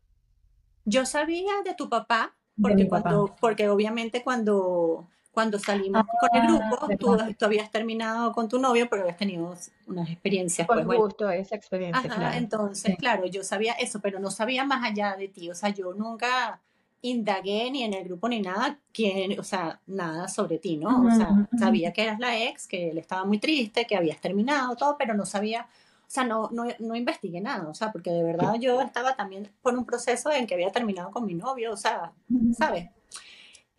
Yo 0.84 1.04
sabía 1.04 1.52
de 1.64 1.74
tu 1.74 1.88
papá, 1.88 2.34
porque, 2.60 2.88
cuando, 2.88 3.36
porque 3.40 3.68
obviamente 3.68 4.22
cuando 4.24 5.06
cuando 5.38 5.60
salimos 5.60 6.02
con 6.18 6.30
el 6.32 6.48
grupo, 6.48 6.78
ah, 6.80 7.28
tú, 7.38 7.44
habías 7.44 7.70
terminado 7.70 8.32
con 8.32 8.48
tu 8.48 8.58
novio, 8.58 8.88
pero 8.90 9.02
habías 9.02 9.18
tenido 9.18 9.54
unas 9.86 10.10
experiencias. 10.10 10.66
Por 10.66 10.84
pues, 10.84 10.98
gusto 10.98 11.30
esa 11.30 11.54
experiencia, 11.54 12.10
claro. 12.10 12.36
Entonces, 12.36 12.96
claro, 12.98 13.24
yo 13.26 13.44
sabía 13.44 13.74
eso, 13.74 14.00
pero 14.00 14.18
no 14.18 14.32
sabía 14.32 14.64
más 14.64 14.82
allá 14.82 15.14
de 15.14 15.28
ti. 15.28 15.48
O 15.48 15.54
sea, 15.54 15.68
yo 15.68 15.94
nunca 15.94 16.60
indagué 17.02 17.70
ni 17.70 17.84
en 17.84 17.94
el 17.94 18.02
grupo 18.02 18.28
ni 18.28 18.40
nada, 18.40 18.80
quién, 18.92 19.38
o 19.38 19.44
sea, 19.44 19.80
nada 19.86 20.26
sobre 20.26 20.58
ti, 20.58 20.76
¿no? 20.76 21.06
O 21.06 21.10
sea, 21.12 21.46
sabía 21.56 21.92
que 21.92 22.02
eras 22.02 22.18
la 22.18 22.36
ex, 22.36 22.66
que 22.66 22.90
él 22.90 22.98
estaba 22.98 23.24
muy 23.24 23.38
triste, 23.38 23.86
que 23.86 23.94
habías 23.94 24.20
terminado 24.20 24.74
todo, 24.74 24.96
pero 24.98 25.14
no 25.14 25.24
sabía, 25.24 25.68
o 26.00 26.10
sea, 26.10 26.24
no, 26.24 26.50
no, 26.50 26.64
no 26.80 26.96
investigué 26.96 27.40
nada, 27.40 27.68
o 27.68 27.74
sea, 27.74 27.92
porque 27.92 28.10
de 28.10 28.24
verdad 28.24 28.56
yo 28.56 28.80
estaba 28.80 29.14
también 29.14 29.48
por 29.62 29.78
un 29.78 29.84
proceso 29.84 30.32
en 30.32 30.48
que 30.48 30.54
había 30.54 30.72
terminado 30.72 31.12
con 31.12 31.24
mi 31.26 31.34
novio, 31.34 31.70
o 31.70 31.76
sea, 31.76 32.12
¿sabes? 32.58 32.88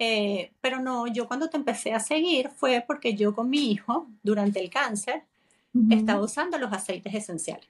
Eh, 0.02 0.54
pero 0.62 0.80
no, 0.80 1.08
yo 1.08 1.28
cuando 1.28 1.50
te 1.50 1.58
empecé 1.58 1.94
a 1.94 2.00
seguir 2.00 2.50
fue 2.50 2.84
porque 2.88 3.16
yo 3.16 3.36
con 3.36 3.50
mi 3.50 3.70
hijo, 3.72 4.08
durante 4.24 4.62
el 4.62 4.70
cáncer, 4.70 5.24
estaba 5.92 6.22
usando 6.22 6.58
los 6.58 6.74
aceites 6.74 7.14
esenciales. 7.14 7.68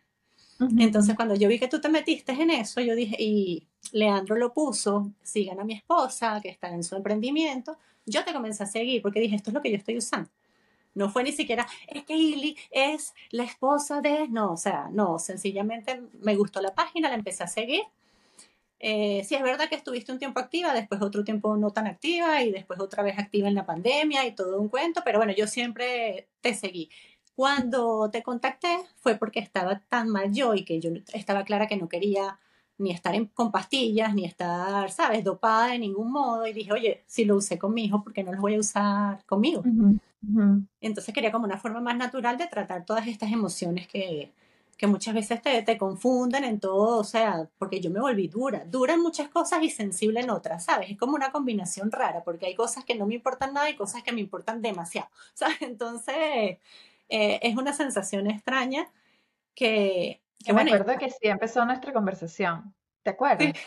Entonces, 0.77 1.15
cuando 1.15 1.35
yo 1.35 1.47
vi 1.47 1.57
que 1.57 1.67
tú 1.67 1.79
te 1.79 1.89
metiste 1.89 2.33
en 2.33 2.49
eso, 2.49 2.81
yo 2.81 2.93
dije, 2.93 3.15
y 3.17 3.67
Leandro 3.93 4.35
lo 4.35 4.53
puso, 4.53 5.11
sigan 5.23 5.59
a 5.59 5.63
mi 5.63 5.73
esposa, 5.73 6.39
que 6.41 6.49
está 6.49 6.69
en 6.69 6.83
su 6.83 6.95
emprendimiento, 6.95 7.77
yo 8.05 8.23
te 8.25 8.33
comencé 8.33 8.63
a 8.63 8.65
seguir 8.65 9.01
porque 9.01 9.21
dije, 9.21 9.35
esto 9.35 9.49
es 9.49 9.53
lo 9.53 9.61
que 9.61 9.71
yo 9.71 9.77
estoy 9.77 9.97
usando. 9.97 10.29
No 10.95 11.09
fue 11.09 11.23
ni 11.23 11.31
siquiera, 11.31 11.65
es 11.87 12.03
que 12.03 12.17
Ili 12.17 12.57
es 12.71 13.13
la 13.31 13.43
esposa 13.43 14.01
de, 14.01 14.27
no, 14.27 14.53
o 14.53 14.57
sea, 14.57 14.89
no, 14.91 15.17
sencillamente 15.17 16.01
me 16.19 16.35
gustó 16.35 16.61
la 16.61 16.75
página, 16.75 17.09
la 17.09 17.15
empecé 17.15 17.43
a 17.43 17.47
seguir 17.47 17.83
eh, 18.79 19.23
sí, 19.25 19.35
es 19.35 19.43
verdad 19.43 19.67
que 19.67 19.75
estuviste 19.75 20.11
un 20.11 20.19
tiempo 20.19 20.39
activa, 20.39 20.73
después 20.73 21.01
otro 21.01 21.23
tiempo 21.23 21.57
no 21.57 21.71
tan 21.71 21.85
activa 21.85 22.41
y 22.43 22.51
después 22.51 22.79
otra 22.79 23.03
vez 23.03 23.19
activa 23.19 23.49
en 23.49 23.55
la 23.55 23.65
pandemia 23.65 24.25
y 24.25 24.33
todo 24.33 24.59
un 24.59 24.69
cuento, 24.69 25.01
pero 25.03 25.19
bueno, 25.19 25.33
yo 25.33 25.47
siempre 25.47 26.29
te 26.41 26.53
seguí. 26.53 26.89
Cuando 27.35 28.09
te 28.09 28.23
contacté 28.23 28.79
fue 28.97 29.15
porque 29.15 29.39
estaba 29.39 29.79
tan 29.89 30.09
mal 30.09 30.33
yo 30.33 30.55
y 30.55 30.63
que 30.65 30.79
yo 30.79 30.91
estaba 31.13 31.43
clara 31.43 31.67
que 31.67 31.77
no 31.77 31.89
quería 31.89 32.39
ni 32.77 32.91
estar 32.91 33.13
con 33.33 33.51
pastillas, 33.51 34.15
ni 34.15 34.25
estar, 34.25 34.89
¿sabes?, 34.91 35.23
dopada 35.25 35.67
de 35.67 35.79
ningún 35.79 36.11
modo. 36.11 36.47
Y 36.47 36.53
dije, 36.53 36.71
oye, 36.71 37.03
si 37.07 37.25
lo 37.25 37.35
usé 37.35 37.59
con 37.59 37.73
mi 37.73 37.85
hijo, 37.85 38.03
¿por 38.03 38.13
qué 38.13 38.23
no 38.23 38.31
lo 38.31 38.41
voy 38.41 38.55
a 38.55 38.59
usar 38.59 39.25
conmigo? 39.25 39.63
Entonces 40.81 41.13
quería 41.13 41.31
como 41.31 41.45
una 41.45 41.57
forma 41.57 41.81
más 41.81 41.97
natural 41.97 42.37
de 42.37 42.47
tratar 42.47 42.85
todas 42.85 43.07
estas 43.07 43.31
emociones 43.31 43.87
que, 43.87 44.31
que 44.79 44.87
muchas 44.87 45.13
veces 45.13 45.41
te, 45.41 45.61
te, 45.61 45.77
confunden 45.77 46.45
en 46.45 46.61
todo, 46.61 46.99
o 46.99 47.03
sea, 47.03 47.49
porque 47.57 47.81
yo 47.81 47.91
me 47.91 47.99
volví 47.99 48.29
dura, 48.29 48.63
dura 48.65 48.93
en 48.93 49.01
muchas 49.01 49.27
cosas 49.27 49.61
y 49.61 49.69
sensible 49.69 50.21
en 50.21 50.29
otras, 50.29 50.63
¿sabes? 50.63 50.89
Es 50.89 50.97
como 50.97 51.15
una 51.15 51.33
combinación 51.33 51.91
rara, 51.91 52.23
porque 52.23 52.45
hay 52.45 52.55
cosas 52.55 52.85
que 52.85 52.95
no 52.95 53.05
me 53.05 53.15
importan 53.15 53.53
nada 53.53 53.69
y 53.69 53.75
cosas 53.75 54.03
que 54.03 54.13
me 54.13 54.21
importan 54.21 54.61
demasiado, 54.61 55.09
¿sabes? 55.33 55.61
Entonces, 55.61 56.59
eh, 57.09 57.39
es 57.41 57.57
una 57.57 57.73
sensación 57.73 58.31
extraña 58.31 58.89
que... 59.53 60.21
que 60.45 60.53
me 60.53 60.61
acuerdo 60.61 60.97
que 60.97 61.09
sí 61.09 61.27
empezó 61.27 61.65
nuestra 61.65 61.91
conversación, 61.91 62.73
¿te 63.03 63.09
acuerdas? 63.09 63.57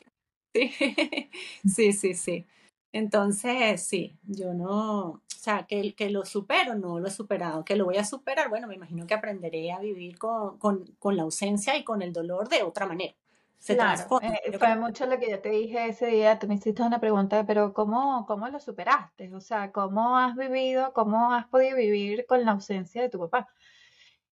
sí, 0.54 0.73
sí, 1.69 1.92
sí. 1.92 2.14
sí. 2.14 2.47
Entonces, 2.93 3.87
sí, 3.87 4.19
yo 4.25 4.53
no, 4.55 5.01
o 5.09 5.23
sea, 5.27 5.65
que, 5.67 5.95
que 5.95 6.11
lo 6.11 6.25
supero, 6.25 6.75
no 6.75 7.01
lo 7.01 7.09
he 7.09 7.11
superado. 7.11 7.65
Que 7.65 7.77
lo 7.77 7.87
voy 7.87 7.97
a 7.97 8.05
superar, 8.05 8.49
bueno, 8.49 8.69
me 8.69 8.75
imagino 8.75 9.07
que 9.07 9.15
aprenderé 9.15 9.73
a 9.73 9.81
vivir 9.81 10.19
con, 10.19 10.59
con, 10.59 10.85
con 10.99 11.17
la 11.17 11.23
ausencia 11.23 11.77
y 11.77 11.85
con 11.85 12.03
el 12.03 12.13
dolor 12.13 12.49
de 12.49 12.63
otra 12.63 12.87
manera. 12.87 13.15
Se 13.59 13.77
claro, 13.77 14.21
eh, 14.21 14.59
fue 14.59 14.75
mucho 14.75 15.07
lo 15.07 15.21
que 15.21 15.31
yo 15.31 15.41
te 15.41 15.51
dije 15.51 15.87
ese 15.87 16.07
día, 16.07 16.37
tú 16.37 16.49
me 16.49 16.57
hiciste 16.57 16.83
una 16.83 16.99
pregunta, 16.99 17.47
pero 17.47 17.73
¿cómo, 17.73 18.27
¿cómo 18.27 18.49
lo 18.49 18.59
superaste? 18.59 19.33
O 19.33 19.41
sea, 19.41 19.71
¿cómo 19.71 20.19
has 20.19 20.35
vivido, 20.35 20.93
cómo 20.93 21.33
has 21.33 21.47
podido 21.47 21.77
vivir 21.77 22.27
con 22.27 22.45
la 22.45 22.51
ausencia 22.51 23.01
de 23.03 23.09
tu 23.09 23.21
papá? 23.21 23.49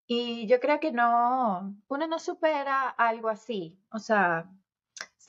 Y 0.08 0.48
yo 0.48 0.58
creo 0.58 0.80
que 0.80 0.90
no, 0.90 1.76
uno 1.86 2.06
no 2.08 2.18
supera 2.18 2.88
algo 2.88 3.28
así. 3.28 3.78
O 3.92 4.00
sea, 4.00 4.50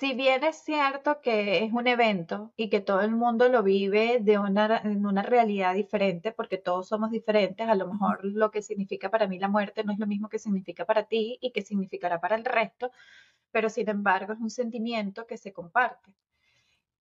si 0.01 0.15
bien 0.15 0.43
es 0.43 0.55
cierto 0.55 1.21
que 1.21 1.63
es 1.63 1.71
un 1.73 1.85
evento 1.85 2.51
y 2.57 2.71
que 2.71 2.81
todo 2.81 3.01
el 3.01 3.11
mundo 3.11 3.49
lo 3.49 3.61
vive 3.61 4.17
de 4.19 4.39
una, 4.39 4.79
en 4.83 5.05
una 5.05 5.21
realidad 5.21 5.75
diferente, 5.75 6.31
porque 6.31 6.57
todos 6.57 6.87
somos 6.87 7.11
diferentes, 7.11 7.69
a 7.69 7.75
lo 7.75 7.85
mejor 7.87 8.25
lo 8.25 8.49
que 8.49 8.63
significa 8.63 9.11
para 9.11 9.27
mí 9.27 9.37
la 9.37 9.47
muerte 9.47 9.83
no 9.83 9.93
es 9.93 9.99
lo 9.99 10.07
mismo 10.07 10.27
que 10.27 10.39
significa 10.39 10.85
para 10.85 11.03
ti 11.03 11.37
y 11.39 11.51
que 11.51 11.61
significará 11.61 12.19
para 12.19 12.35
el 12.35 12.45
resto, 12.45 12.91
pero 13.51 13.69
sin 13.69 13.89
embargo 13.89 14.33
es 14.33 14.39
un 14.39 14.49
sentimiento 14.49 15.27
que 15.27 15.37
se 15.37 15.53
comparte. 15.53 16.11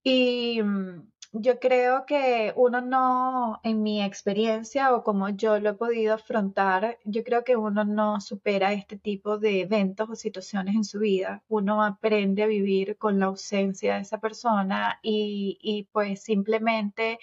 Y 0.02 0.62
mm, 0.62 1.10
yo 1.32 1.60
creo 1.60 2.06
que 2.06 2.52
uno 2.56 2.80
no, 2.80 3.60
en 3.62 3.82
mi 3.82 4.02
experiencia 4.02 4.94
o 4.94 5.04
como 5.04 5.28
yo 5.28 5.60
lo 5.60 5.70
he 5.70 5.74
podido 5.74 6.14
afrontar, 6.14 6.98
yo 7.04 7.22
creo 7.24 7.44
que 7.44 7.56
uno 7.56 7.84
no 7.84 8.20
supera 8.20 8.72
este 8.72 8.98
tipo 8.98 9.38
de 9.38 9.62
eventos 9.62 10.10
o 10.10 10.16
situaciones 10.16 10.74
en 10.74 10.84
su 10.84 10.98
vida. 10.98 11.44
Uno 11.48 11.84
aprende 11.84 12.42
a 12.42 12.46
vivir 12.46 12.96
con 12.98 13.20
la 13.20 13.26
ausencia 13.26 13.94
de 13.94 14.00
esa 14.02 14.20
persona 14.20 14.98
y, 15.02 15.58
y 15.62 15.84
pues 15.92 16.22
simplemente 16.22 17.18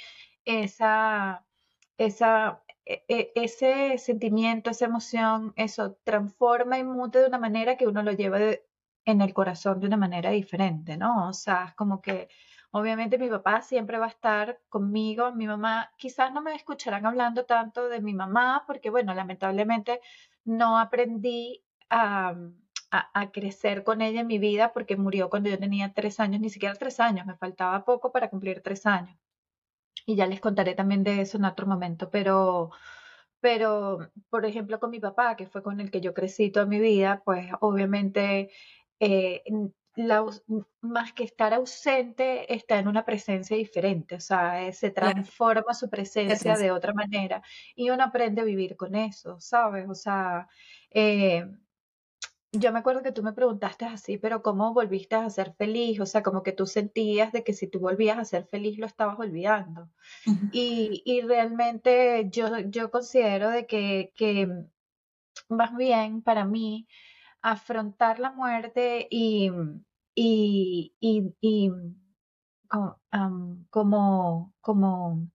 esa, 0.45 1.45
esa, 1.97 2.63
e, 2.85 3.03
e, 3.09 3.31
ese 3.35 3.97
sentimiento, 3.97 4.69
esa 4.69 4.85
emoción, 4.85 5.53
eso 5.57 5.97
transforma 6.03 6.79
y 6.79 6.83
mute 6.85 7.19
de 7.19 7.27
una 7.27 7.39
manera 7.39 7.75
que 7.77 7.87
uno 7.87 8.03
lo 8.03 8.13
lleva 8.13 8.39
en 9.05 9.21
el 9.21 9.33
corazón 9.33 9.79
de 9.79 9.87
una 9.87 9.97
manera 9.97 10.31
diferente, 10.31 10.97
¿no? 10.97 11.29
O 11.29 11.33
sea, 11.33 11.65
es 11.69 11.75
como 11.75 12.01
que 12.01 12.29
Obviamente 12.71 13.17
mi 13.17 13.29
papá 13.29 13.61
siempre 13.61 13.97
va 13.97 14.05
a 14.05 14.09
estar 14.09 14.59
conmigo, 14.69 15.31
mi 15.33 15.47
mamá 15.47 15.91
quizás 15.97 16.33
no 16.33 16.41
me 16.41 16.53
escucharán 16.53 17.05
hablando 17.05 17.45
tanto 17.45 17.87
de 17.87 18.01
mi 18.01 18.13
mamá 18.13 18.63
porque 18.67 18.89
bueno, 18.89 19.13
lamentablemente 19.13 20.01
no 20.43 20.77
aprendí 20.77 21.63
a, 21.89 22.35
crecer 23.33 23.83
con 23.83 24.01
ella 24.01 24.21
en 24.21 24.27
mi 24.27 24.39
vida 24.39 24.73
porque 24.73 24.95
murió 24.97 25.29
cuando 25.29 25.49
yo 25.49 25.59
tenía 25.59 25.93
tres 25.93 26.19
años, 26.19 26.41
ni 26.41 26.49
siquiera 26.49 26.75
tres 26.75 26.99
años, 26.99 27.25
me 27.25 27.35
faltaba 27.35 27.83
poco 27.85 28.11
para 28.11 28.29
cumplir 28.29 28.61
tres 28.61 28.85
años. 28.85 29.17
Y 30.05 30.15
ya 30.15 30.27
les 30.27 30.39
contaré 30.41 30.73
también 30.75 31.03
de 31.03 31.21
eso 31.21 31.37
en 31.37 31.45
otro 31.45 31.67
momento, 31.67 32.09
pero, 32.09 32.71
pero 33.41 34.11
por 34.29 34.45
ejemplo 34.45 34.79
con 34.79 34.91
mi 34.91 34.99
papá, 34.99 35.35
que 35.35 35.47
fue 35.47 35.63
con 35.63 35.79
el 35.81 35.91
que 35.91 36.01
yo 36.01 36.13
crecí 36.13 36.51
toda 36.51 36.65
mi 36.65 36.79
vida, 36.79 37.21
pues 37.25 37.49
obviamente 37.61 38.51
eh, 38.99 39.43
más 40.81 41.13
que 41.13 41.23
estar 41.23 41.53
ausente, 41.53 42.53
está 42.53 42.77
en 42.77 42.87
una 42.87 43.03
presencia 43.03 43.57
diferente, 43.57 44.15
o 44.15 44.19
sea, 44.19 44.67
eh, 44.67 44.73
se 44.73 44.91
transforma 44.91 45.73
su 45.73 45.89
presencia 45.89 46.55
de 46.55 46.71
otra 46.71 46.93
manera 46.93 47.41
y 47.75 47.89
uno 47.89 48.03
aprende 48.03 48.41
a 48.41 48.45
vivir 48.45 48.75
con 48.75 48.95
eso, 48.95 49.39
¿sabes? 49.39 49.89
O 49.89 49.95
sea, 49.95 50.47
eh, 50.91 51.45
yo 52.51 52.71
me 52.71 52.79
acuerdo 52.79 53.03
que 53.03 53.11
tú 53.11 53.23
me 53.23 53.33
preguntaste 53.33 53.85
así, 53.85 54.17
pero 54.17 54.41
¿cómo 54.41 54.73
volviste 54.73 55.15
a 55.15 55.29
ser 55.29 55.53
feliz? 55.53 55.99
O 55.99 56.05
sea, 56.05 56.23
como 56.23 56.43
que 56.43 56.53
tú 56.53 56.65
sentías 56.65 57.31
de 57.31 57.43
que 57.43 57.53
si 57.53 57.67
tú 57.67 57.79
volvías 57.79 58.17
a 58.17 58.25
ser 58.25 58.45
feliz 58.45 58.77
lo 58.77 58.85
estabas 58.85 59.19
olvidando. 59.19 59.89
y, 60.51 61.01
y, 61.05 61.21
realmente 61.21 62.27
yo, 62.29 62.59
yo 62.59 62.89
considero 62.91 63.49
de 63.49 63.65
que, 63.65 64.13
que 64.15 64.47
más 65.49 65.75
bien 65.75 66.21
para 66.21 66.45
mí 66.45 66.87
afrontar 67.51 68.19
la 68.19 68.31
muerte 68.31 69.07
y, 69.09 69.49
y, 70.13 70.93
y, 70.99 71.71
como, 73.69 74.53
como 74.59 75.27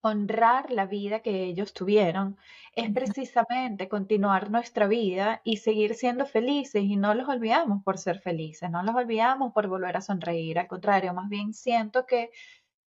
honrar 0.00 0.70
la 0.70 0.86
vida 0.86 1.20
que 1.20 1.44
ellos 1.44 1.74
tuvieron 1.74 2.38
es 2.74 2.90
precisamente 2.90 3.88
continuar 3.88 4.50
nuestra 4.50 4.86
vida 4.86 5.42
y 5.44 5.58
seguir 5.58 5.94
siendo 5.94 6.24
felices 6.24 6.82
y 6.84 6.96
no 6.96 7.14
los 7.14 7.28
olvidamos 7.28 7.82
por 7.84 7.98
ser 7.98 8.18
felices, 8.18 8.70
no 8.70 8.82
los 8.82 8.94
olvidamos 8.94 9.52
por 9.52 9.68
volver 9.68 9.96
a 9.96 10.00
sonreír, 10.00 10.58
al 10.58 10.68
contrario, 10.68 11.12
más 11.12 11.28
bien 11.28 11.52
siento 11.52 12.06
que 12.06 12.30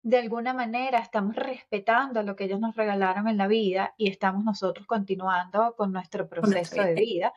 de 0.03 0.17
alguna 0.19 0.53
manera 0.53 0.99
estamos 0.99 1.35
respetando 1.35 2.23
lo 2.23 2.35
que 2.35 2.45
ellos 2.45 2.59
nos 2.59 2.75
regalaron 2.75 3.27
en 3.27 3.37
la 3.37 3.47
vida 3.47 3.93
y 3.97 4.09
estamos 4.09 4.43
nosotros 4.43 4.87
continuando 4.87 5.75
con 5.75 5.91
nuestro 5.91 6.29
proceso 6.29 6.81
de 6.81 6.93
vida 6.93 7.33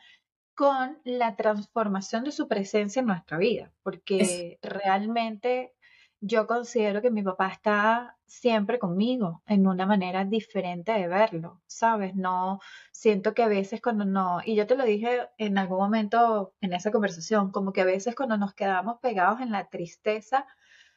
con 0.56 0.98
la 1.04 1.36
transformación 1.36 2.24
de 2.24 2.32
su 2.32 2.48
presencia 2.48 3.00
en 3.00 3.06
nuestra 3.06 3.36
vida, 3.36 3.70
porque 3.82 4.58
realmente 4.62 5.74
yo 6.20 6.46
considero 6.46 7.02
que 7.02 7.10
mi 7.10 7.22
papá 7.22 7.48
está 7.48 8.16
siempre 8.24 8.78
conmigo 8.78 9.42
en 9.46 9.66
una 9.66 9.84
manera 9.84 10.24
diferente 10.24 10.92
de 10.92 11.08
verlo, 11.08 11.60
¿sabes? 11.66 12.14
No 12.14 12.60
siento 12.90 13.34
que 13.34 13.42
a 13.42 13.48
veces 13.48 13.82
cuando 13.82 14.06
no, 14.06 14.40
y 14.46 14.56
yo 14.56 14.66
te 14.66 14.76
lo 14.76 14.84
dije 14.84 15.28
en 15.36 15.58
algún 15.58 15.78
momento 15.78 16.54
en 16.62 16.72
esa 16.72 16.90
conversación, 16.90 17.52
como 17.52 17.74
que 17.74 17.82
a 17.82 17.84
veces 17.84 18.14
cuando 18.14 18.38
nos 18.38 18.54
quedamos 18.54 18.98
pegados 19.00 19.42
en 19.42 19.52
la 19.52 19.68
tristeza, 19.68 20.46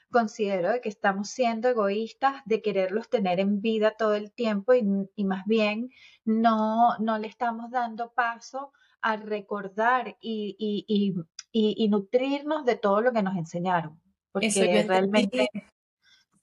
considero 0.10 0.72
de 0.72 0.80
que 0.80 0.90
estamos 0.90 1.30
siendo 1.32 1.68
egoístas 1.68 2.42
de 2.46 2.62
quererlos 2.62 3.10
tener 3.10 3.42
en 3.42 3.60
vida 3.60 3.92
todo 3.92 4.16
el 4.16 4.32
tiempo 4.32 4.74
y, 4.74 4.84
y 5.18 5.26
más 5.26 5.46
bien 5.46 5.90
no, 6.24 6.98
no 7.00 7.18
le 7.20 7.28
estamos 7.28 7.70
dando 7.72 8.14
paso 8.14 8.72
a 9.02 9.16
recordar 9.18 10.18
y, 10.22 10.56
y, 10.58 10.86
y, 11.52 11.84
y, 11.84 11.88
nutrirnos 11.90 12.66
de 12.66 12.76
todo 12.76 13.02
lo 13.02 13.12
que 13.12 13.24
nos 13.24 13.36
enseñaron. 13.38 14.00
Porque 14.32 14.84
realmente... 14.88 15.50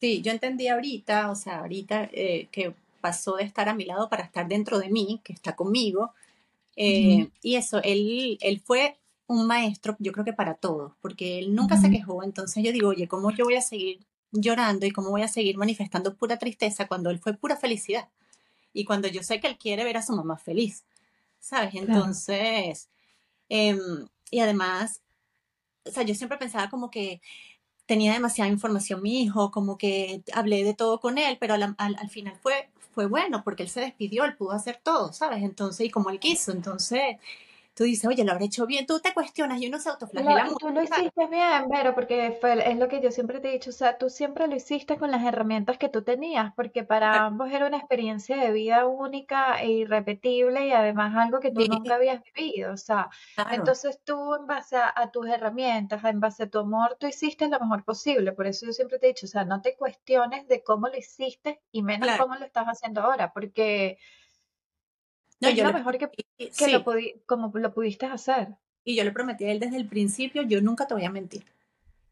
sí, 0.01 0.23
yo 0.23 0.33
entendí 0.33 0.69
ahorita, 0.69 1.31
o 1.31 1.35
sea, 1.35 1.61
ahorita 1.61 2.09
eh, 2.13 2.49
que 2.51 2.75
pasó 3.01 3.37
de 3.37 3.45
estar 3.45 3.69
a 3.69 3.75
mi 3.75 3.85
lado 3.85 4.09
para 4.09 4.25
estar 4.25 4.49
dentro 4.49 4.79
de 4.79 4.89
mí, 4.89 5.21
que 5.23 5.33
está 5.33 5.55
conmigo. 5.55 6.13
Eh, 6.77 7.29
y 7.43 7.57
eso, 7.57 7.81
él, 7.83 8.39
él 8.41 8.61
fue 8.61 8.99
un 9.27 9.47
maestro, 9.47 9.97
yo 9.99 10.13
creo 10.13 10.25
que 10.25 10.33
para 10.33 10.55
todos, 10.55 10.93
porque 11.01 11.39
él 11.39 11.55
nunca 11.55 11.77
se 11.77 11.91
quejó. 11.91 12.23
Entonces 12.23 12.63
yo 12.65 12.73
digo, 12.73 12.89
oye, 12.89 13.09
¿cómo 13.09 13.31
yo 13.31 13.45
voy 13.45 13.57
a 13.57 13.63
seguir 13.63 14.01
llorando 14.33 14.87
y 14.87 14.91
cómo 14.91 15.11
voy 15.11 15.23
a 15.23 15.29
seguir 15.29 15.57
manifestando 15.57 16.17
pura 16.17 16.39
tristeza 16.39 16.87
cuando 16.87 17.11
él 17.11 17.19
fue 17.19 17.35
pura 17.35 17.57
felicidad? 17.57 18.09
Y 18.73 18.85
cuando 18.85 19.09
yo 19.09 19.23
sé 19.23 19.41
que 19.41 19.47
él 19.47 19.57
quiere 19.57 19.85
ver 19.85 19.97
a 19.97 20.03
su 20.03 20.15
mamá 20.15 20.37
feliz, 20.37 20.85
¿sabes? 21.41 21.75
Entonces, 21.75 22.91
em, 23.49 23.79
y 24.31 24.41
además, 24.41 25.03
o 25.85 25.91
sea, 25.91 26.03
yo 26.03 26.15
siempre 26.15 26.39
pensaba 26.39 26.69
como 26.71 26.91
que 26.91 27.21
tenía 27.87 28.13
demasiada 28.13 28.51
información 28.51 29.03
mi 29.03 29.23
hijo, 29.23 29.51
como 29.51 29.79
que 29.79 30.23
hablé 30.35 30.65
de 30.65 30.75
todo 30.75 31.01
con 31.01 31.19
él, 31.19 31.39
pero 31.41 31.55
al, 31.55 31.77
al, 31.79 32.11
final 32.11 32.37
fue, 32.43 32.71
fue 32.93 33.07
bueno 33.07 33.45
porque 33.45 33.63
él 33.63 33.69
se 33.69 33.81
despidió, 33.81 34.25
él 34.25 34.37
pudo 34.37 34.53
hacer 34.53 34.81
todo, 34.83 35.13
¿sabes? 35.13 35.43
Entonces, 35.43 35.87
y 35.87 35.91
como 35.91 36.11
él 36.11 36.19
quiso, 36.19 36.53
entonces 36.53 37.17
tú 37.77 37.85
dices, 37.85 38.07
oye, 38.07 38.25
lo 38.25 38.33
habré 38.33 38.47
hecho 38.47 38.67
bien, 38.67 38.87
tú 38.87 39.01
te 39.01 39.13
cuestionas 39.13 39.61
y 39.61 39.69
uno 39.69 39.79
se 39.79 39.91
autoflagela 39.91 40.45
no, 40.45 40.57
Tú 40.57 40.71
lo 40.71 40.83
hiciste 40.83 41.27
bien, 41.27 41.67
pero 41.71 41.95
porque 41.95 42.37
fue, 42.41 42.71
es 42.71 42.79
lo 42.79 42.89
que 42.89 43.03
yo 43.03 43.11
siempre 43.11 43.39
te 43.39 43.51
he 43.51 43.53
dicho, 43.53 43.69
o 43.69 43.75
sea, 43.75 43.99
tú 43.99 44.09
siempre 44.09 44.49
lo 44.49 44.57
hiciste 44.57 44.97
con 44.97 45.11
las 45.11 45.23
herramientas 45.23 45.77
que 45.77 45.91
tú 45.91 46.03
tenías, 46.03 46.55
porque 46.55 46.85
para 46.85 47.27
ambos 47.27 47.53
era 47.53 47.67
una 47.67 47.77
experiencia 47.77 48.39
de 48.39 48.51
vida 48.51 48.87
única 48.87 49.61
e 49.61 49.71
irrepetible 49.73 50.67
y 50.67 50.73
además 50.73 51.15
algo 51.17 51.39
que 51.39 51.51
tú 51.51 51.67
nunca 51.69 51.97
habías 51.97 52.23
vivido, 52.35 52.73
o 52.73 52.79
sea, 52.79 53.11
entonces 53.51 54.01
tú 54.03 54.35
en 54.35 54.47
base 54.47 54.77
a, 54.79 55.11
tus 55.13 55.29
herramientas, 55.29 56.03
en 56.05 56.19
base 56.19 56.45
a 56.45 56.49
tu 56.49 56.61
amor, 56.61 56.97
tú 56.99 57.07
hiciste 57.07 57.47
lo 57.47 57.61
mejor 57.61 57.85
posible, 57.85 58.33
por 58.33 58.47
eso 58.47 58.65
yo 58.65 58.73
siempre 58.73 58.99
te 58.99 59.07
he 59.07 59.09
dicho, 59.11 59.27
o 59.27 59.29
sea, 59.29 59.45
no 59.45 59.61
te 59.61 59.77
cuestiones 59.77 60.49
de 60.49 60.65
cómo 60.65 60.89
lo 60.89 60.97
hiciste 60.97 61.61
y 61.73 61.83
menos 61.83 62.09
cómo 62.19 62.37
lo 62.37 62.47
estás 62.47 62.67
haciendo 62.67 63.03
ahora, 63.03 63.35
porque 63.35 63.99
no, 65.41 65.51
yo 65.51 65.65
lo 65.65 65.73
mejor 65.73 65.99
que, 65.99 66.09
que 66.37 66.69
lo 66.69 66.85
como 67.27 67.51
lo 67.55 67.75
pudiste 67.75 68.07
hacer. 68.07 68.49
Y 68.85 68.95
yo 68.95 69.05
le 69.05 69.11
prometí 69.11 69.45
a 69.45 69.53
él 69.53 69.59
desde 69.59 69.77
el 69.77 69.89
principio, 69.89 70.43
yo 70.43 70.61
nunca 70.61 70.87
te 70.87 70.95
voy 70.95 71.05
a 71.05 71.11
mentir. 71.11 71.45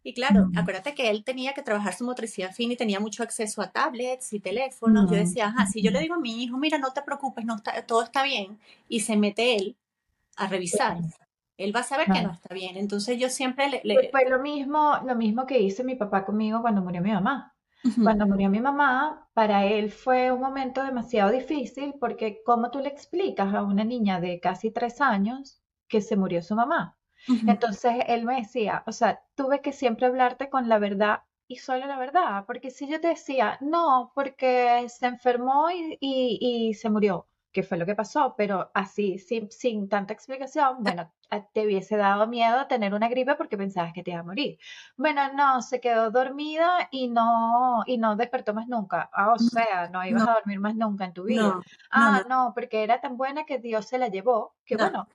Y 0.07 0.12
claro, 0.12 0.50
acuérdate 0.54 0.95
que 0.95 1.09
él 1.09 1.25
tenía 1.25 1.54
que 1.54 1.62
trabajar 1.62 1.95
su 1.95 2.04
motricidad 2.04 2.52
fina 2.52 2.75
y 2.75 2.76
tenía 2.76 3.00
mucho 3.00 3.23
acceso 3.23 3.62
a 3.62 3.71
tablets 3.71 4.35
y 4.35 4.40
teléfonos. 4.40 5.11
Yo 5.11 5.16
decía, 5.16 5.47
ajá, 5.47 5.66
si 5.66 5.81
yo 5.81 5.90
le 5.90 6.00
digo 6.00 6.14
a 6.14 6.21
mi 6.21 6.43
hijo, 6.43 6.59
mira, 6.59 6.76
no 6.76 6.93
te 6.93 7.00
preocupes, 7.00 7.47
no 7.47 7.57
está, 7.57 7.81
todo 7.87 8.02
está 8.02 8.23
bien, 8.23 8.59
y 8.87 9.00
se 9.00 9.16
mete 9.16 9.57
él 9.57 9.76
a 10.37 10.47
revisar, 10.47 10.99
él 11.57 11.75
va 11.75 11.81
a 11.81 11.85
saber 11.85 12.07
que 12.12 12.21
no 12.21 12.33
está 12.33 12.52
bien. 12.52 12.76
Entonces 12.76 13.19
yo 13.19 13.31
siempre 13.31 13.71
le... 13.71 13.81
le... 13.83 14.11
Fue 14.11 14.28
lo 14.28 14.40
mismo, 14.40 14.99
lo 15.07 15.14
mismo 15.14 15.47
que 15.47 15.59
hizo 15.59 15.85
mi 15.85 15.95
papá 15.95 16.26
conmigo 16.26 16.61
cuando 16.61 16.83
murió 16.83 17.00
mi 17.00 17.12
mamá. 17.12 17.53
Cuando 18.03 18.26
murió 18.26 18.50
mi 18.50 18.61
mamá, 18.61 19.29
para 19.35 19.64
él 19.67 19.91
fue 19.91 20.31
un 20.31 20.41
momento 20.41 20.85
demasiado 20.85 21.31
difícil 21.33 21.95
porque 21.99 22.41
¿cómo 22.45 22.71
tú 22.71 22.79
le 22.79 22.88
explicas 22.88 23.53
a 23.55 23.62
una 23.62 23.83
niña 23.85 24.21
de 24.21 24.38
casi 24.41 24.71
tres 24.71 25.00
años 25.00 25.61
que 25.88 26.00
se 26.00 26.17
murió 26.17 26.41
su 26.43 26.55
mamá? 26.55 26.97
Entonces 27.47 27.95
él 28.07 28.25
me 28.25 28.37
decía, 28.37 28.85
o 28.87 28.93
sea, 28.93 29.23
tuve 29.35 29.61
que 29.62 29.73
siempre 29.73 30.07
hablarte 30.07 30.50
con 30.50 30.69
la 30.69 30.78
verdad 30.78 31.23
y 31.49 31.56
solo 31.56 31.87
la 31.87 31.99
verdad, 31.99 32.45
porque 32.47 32.71
si 32.71 32.89
yo 32.89 33.00
te 33.00 33.08
decía, 33.08 33.58
no, 33.61 34.13
porque 34.15 34.87
se 34.89 35.06
enfermó 35.06 35.71
y, 35.71 35.99
y 36.00 36.75
se 36.75 36.91
murió, 36.91 37.26
qué 37.54 37.62
fue 37.62 37.78
lo 37.78 37.86
que 37.86 37.95
pasó, 37.95 38.34
pero 38.36 38.71
así, 38.75 39.19
sin, 39.19 39.50
sin 39.50 39.88
tanta 39.88 40.12
explicación, 40.12 40.82
bueno, 40.82 41.10
te 41.52 41.64
hubiese 41.64 41.97
dado 41.97 42.26
miedo 42.26 42.67
tener 42.67 42.93
una 42.93 43.08
gripe 43.08 43.36
porque 43.36 43.56
pensabas 43.56 43.93
que 43.93 44.02
te 44.02 44.10
iba 44.10 44.21
a 44.21 44.25
morir. 44.25 44.58
Bueno, 44.97 45.32
no, 45.32 45.62
se 45.62 45.80
quedó 45.80 46.10
dormida 46.10 46.88
y 46.90 47.08
no, 47.08 47.84
y 47.86 47.97
no 47.97 48.17
despertó 48.17 48.54
más 48.54 48.67
nunca. 48.67 49.08
Ah, 49.12 49.32
o 49.32 49.38
sea, 49.38 49.88
no 49.88 50.04
ibas 50.04 50.26
a 50.26 50.34
dormir 50.34 50.58
más 50.58 50.75
nunca 50.75 51.04
en 51.04 51.12
tu 51.14 51.23
vida. 51.25 51.60
ah, 51.90 52.25
no, 52.28 52.52
porque 52.54 52.82
era 52.82 53.00
tan 53.00 53.17
buena 53.17 53.45
que 53.45 53.58
Dios 53.58 53.86
se 53.86 53.99
la 53.99 54.08
llevó, 54.08 54.54
que 54.67 54.76
bueno, 54.76 55.08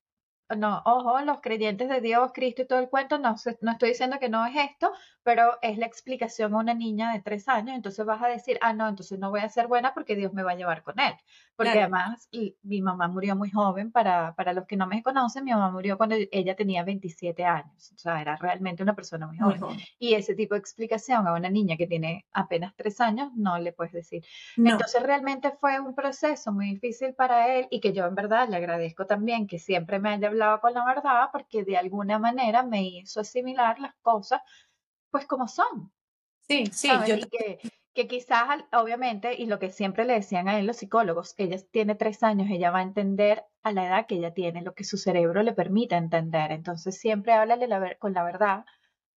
no, 0.57 0.81
ojo, 0.85 1.19
los 1.21 1.41
creyentes 1.41 1.89
de 1.89 2.01
Dios, 2.01 2.31
Cristo 2.33 2.63
y 2.63 2.67
todo 2.67 2.79
el 2.79 2.89
cuento, 2.89 3.19
no, 3.19 3.35
no 3.61 3.71
estoy 3.71 3.89
diciendo 3.89 4.17
que 4.19 4.29
no 4.29 4.45
es 4.45 4.55
esto, 4.55 4.91
pero 5.23 5.57
es 5.61 5.77
la 5.77 5.85
explicación 5.85 6.53
a 6.53 6.57
una 6.57 6.73
niña 6.73 7.13
de 7.13 7.21
tres 7.21 7.47
años, 7.47 7.75
entonces 7.75 8.05
vas 8.05 8.21
a 8.23 8.27
decir, 8.27 8.57
ah, 8.61 8.73
no, 8.73 8.87
entonces 8.87 9.19
no 9.19 9.29
voy 9.29 9.41
a 9.41 9.49
ser 9.49 9.67
buena 9.67 9.93
porque 9.93 10.15
Dios 10.15 10.33
me 10.33 10.43
va 10.43 10.51
a 10.51 10.55
llevar 10.55 10.81
con 10.83 10.99
él. 10.99 11.13
Porque 11.55 11.77
además 11.79 12.29
mi 12.63 12.81
mamá 12.81 13.09
murió 13.09 13.35
muy 13.35 13.51
joven, 13.51 13.91
para, 13.91 14.33
para 14.35 14.53
los 14.53 14.65
que 14.65 14.77
no 14.77 14.87
me 14.87 15.03
conocen, 15.03 15.43
mi 15.43 15.51
mamá 15.51 15.69
murió 15.71 15.97
cuando 15.97 16.15
ella 16.31 16.55
tenía 16.55 16.83
27 16.83 17.43
años, 17.45 17.91
o 17.93 17.97
sea, 17.97 18.21
era 18.21 18.37
realmente 18.37 18.81
una 18.81 18.95
persona 18.95 19.27
muy 19.27 19.37
joven. 19.37 19.77
Y 19.99 20.13
ese 20.13 20.35
tipo 20.35 20.55
de 20.55 20.59
explicación 20.59 21.27
a 21.27 21.33
una 21.33 21.49
niña 21.49 21.75
que 21.75 21.85
tiene 21.85 22.25
apenas 22.31 22.73
tres 22.75 23.01
años, 23.01 23.31
no 23.35 23.59
le 23.59 23.73
puedes 23.73 23.93
decir. 23.93 24.23
Entonces 24.57 25.03
realmente 25.03 25.51
fue 25.59 25.79
un 25.79 25.93
proceso 25.93 26.51
muy 26.51 26.71
difícil 26.71 27.13
para 27.13 27.53
él 27.53 27.67
y 27.69 27.81
que 27.81 27.93
yo 27.93 28.05
en 28.05 28.15
verdad 28.15 28.47
le 28.49 28.55
agradezco 28.55 29.05
también 29.05 29.45
que 29.45 29.59
siempre 29.59 29.99
me 29.99 30.09
haya 30.09 30.27
hablado 30.27 30.38
con 30.61 30.73
la 30.73 30.85
verdad 30.85 31.29
porque 31.31 31.63
de 31.63 31.77
alguna 31.77 32.19
manera 32.19 32.63
me 32.63 32.83
hizo 32.83 33.21
asimilar 33.21 33.79
las 33.79 33.95
cosas 34.01 34.41
pues 35.11 35.25
como 35.25 35.47
son. 35.47 35.91
Sí, 36.41 36.65
sí, 36.71 36.89
yo 37.07 37.15
que, 37.29 37.59
que 37.93 38.07
quizás, 38.07 38.63
obviamente, 38.71 39.35
y 39.39 39.45
lo 39.45 39.59
que 39.59 39.71
siempre 39.71 40.05
le 40.05 40.13
decían 40.13 40.47
a 40.47 40.57
él 40.59 40.65
los 40.65 40.77
psicólogos, 40.77 41.35
ella 41.37 41.57
tiene 41.71 41.95
tres 41.95 42.23
años, 42.23 42.49
ella 42.49 42.71
va 42.71 42.79
a 42.79 42.83
entender 42.83 43.45
a 43.63 43.71
la 43.71 43.85
edad 43.85 44.07
que 44.07 44.15
ella 44.15 44.33
tiene, 44.33 44.61
lo 44.61 44.73
que 44.73 44.83
su 44.83 44.97
cerebro 44.97 45.43
le 45.43 45.53
permite 45.53 45.95
entender. 45.95 46.51
Entonces, 46.51 46.97
siempre 46.97 47.33
háblale 47.33 47.67
la, 47.67 47.95
con 47.99 48.13
la 48.13 48.23
verdad, 48.23 48.65